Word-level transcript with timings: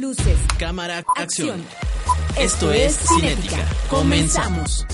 Luces, 0.00 0.38
Cámara, 0.58 1.04
acción. 1.14 1.60
acción. 1.60 1.64
Esto 2.38 2.72
es 2.72 2.96
Cinética. 2.96 3.58
Comenzamos. 3.90 4.86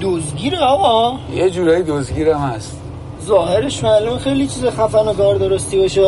دزگیره 0.00 0.58
آقا 0.58 1.18
یه 1.34 1.50
جورایی 1.50 1.82
دزگیرم 1.82 2.38
هست 2.38 2.76
ظاهرش 3.24 3.84
معلومه 3.84 4.18
خیلی 4.18 4.46
چیز 4.46 4.64
خفن 4.64 5.08
و 5.08 5.14
کار 5.14 5.34
درستی 5.36 5.78
باشه 5.78 6.00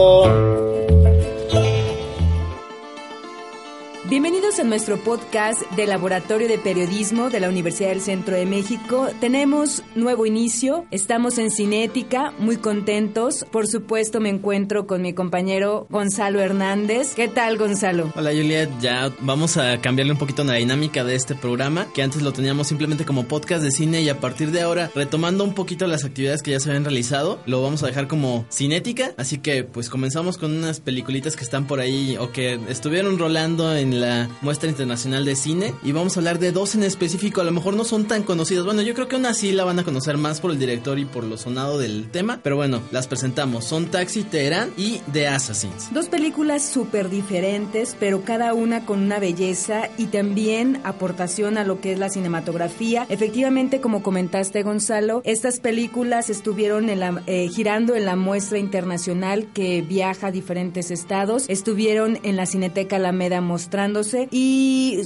A 4.59 4.65
nuestro 4.65 4.97
podcast 4.97 5.63
del 5.77 5.91
Laboratorio 5.91 6.49
de 6.49 6.59
Periodismo 6.59 7.31
de 7.31 7.39
la 7.39 7.49
Universidad 7.49 7.91
del 7.91 8.01
Centro 8.01 8.35
de 8.35 8.45
México. 8.45 9.09
Tenemos 9.21 9.85
nuevo 9.95 10.27
inicio, 10.27 10.85
estamos 10.91 11.39
en 11.39 11.53
Cinética, 11.53 12.33
muy 12.41 12.57
contentos. 12.57 13.47
Por 13.53 13.69
supuesto 13.69 14.21
me 14.21 14.31
encuentro 14.31 14.89
con 14.89 15.03
mi 15.03 15.13
compañero 15.13 15.87
Gonzalo 15.91 16.41
Hernández. 16.41 17.15
¿Qué 17.15 17.29
tal 17.29 17.57
Gonzalo? 17.57 18.13
Hola 18.17 18.31
Juliet, 18.31 18.69
ya 18.81 19.13
vamos 19.21 19.57
a 19.59 19.81
cambiarle 19.81 20.15
un 20.15 20.19
poquito 20.19 20.43
la 20.43 20.55
dinámica 20.55 21.05
de 21.05 21.15
este 21.15 21.37
programa, 21.37 21.87
que 21.95 22.03
antes 22.03 22.23
lo 22.23 22.33
teníamos 22.33 22.67
simplemente 22.67 23.05
como 23.05 23.29
podcast 23.29 23.63
de 23.63 23.71
cine 23.71 24.03
y 24.03 24.09
a 24.09 24.19
partir 24.19 24.51
de 24.51 24.63
ahora, 24.63 24.91
retomando 24.93 25.45
un 25.45 25.55
poquito 25.55 25.87
las 25.87 26.05
actividades 26.05 26.43
que 26.43 26.51
ya 26.51 26.59
se 26.59 26.71
habían 26.71 26.85
realizado, 26.85 27.39
lo 27.47 27.63
vamos 27.63 27.85
a 27.85 27.87
dejar 27.87 28.09
como 28.09 28.45
cinética, 28.51 29.13
así 29.19 29.39
que 29.39 29.63
pues 29.63 29.89
comenzamos 29.89 30.37
con 30.37 30.57
unas 30.57 30.81
peliculitas 30.81 31.37
que 31.37 31.45
están 31.45 31.69
por 31.69 31.79
ahí 31.79 32.17
o 32.19 32.33
que 32.33 32.59
estuvieron 32.69 33.19
rolando 33.19 33.77
en 33.77 34.01
la 34.01 34.29
muestra 34.49 34.71
internacional 34.71 35.27
de 35.27 35.37
cine 35.37 35.75
y 35.83 35.93
vamos 35.93 36.17
a 36.17 36.21
hablar 36.21 36.39
de 36.39 36.53
dos 36.53 36.75
en 36.75 36.83
específico, 36.83 37.43
a 37.43 37.45
lo 37.45 37.53
mejor 37.53 37.75
no 37.75 37.85
son 37.85 38.07
tan 38.07 38.23
conocidas, 38.23 38.65
bueno 38.65 38.81
yo 38.81 38.95
creo 38.95 39.07
que 39.07 39.17
una 39.17 39.35
sí 39.35 39.53
la 39.53 39.65
van 39.65 39.79
a 39.79 39.85
conocer 39.85 40.17
más 40.17 40.41
por 40.41 40.53
el 40.53 40.59
director 40.59 40.99
y 40.99 41.05
por 41.05 41.25
lo 41.25 41.37
sonado 41.37 41.79
del 41.79 42.09
tema, 42.11 42.41
pero 42.43 42.57
bueno, 42.57 42.81
las 42.91 43.07
presentamos, 43.09 43.67
son 43.67 43.89
Taxi 43.89 44.23
Teherán 44.23 44.71
y 44.79 45.03
The 45.13 45.29
Assassins. 45.29 45.93
Dos 45.93 46.09
películas 46.09 46.65
súper 46.65 47.11
diferentes, 47.11 47.95
pero 48.01 48.25
cada 48.25 48.55
una 48.55 48.87
con 48.87 49.01
una 49.01 49.19
belleza 49.19 49.91
y 49.99 50.07
también 50.07 50.81
aportación 50.83 51.59
a 51.59 51.65
lo 51.65 51.83
que 51.83 51.93
es 51.93 51.99
la 51.99 52.09
cinematografía. 52.09 53.05
Efectivamente, 53.11 53.83
como 53.83 54.03
comentaste 54.03 54.63
Gonzalo, 54.63 55.21
estas 55.27 55.61
películas 55.61 56.31
estuvieron 56.31 56.89
en 56.89 57.01
la, 57.01 57.23
eh, 57.27 57.51
girando 57.55 57.95
en 57.97 58.07
la 58.07 58.17
muestra 58.17 58.57
internacional 58.57 59.49
que 59.53 59.83
viaja 59.83 60.29
a 60.29 60.33
diferentes 60.33 60.91
estados, 60.91 61.45
estuvieron 61.51 62.19
en 62.23 62.37
la 62.37 62.47
Cineteca 62.47 62.97
Alameda 62.97 63.43
mostrándose 63.43 64.29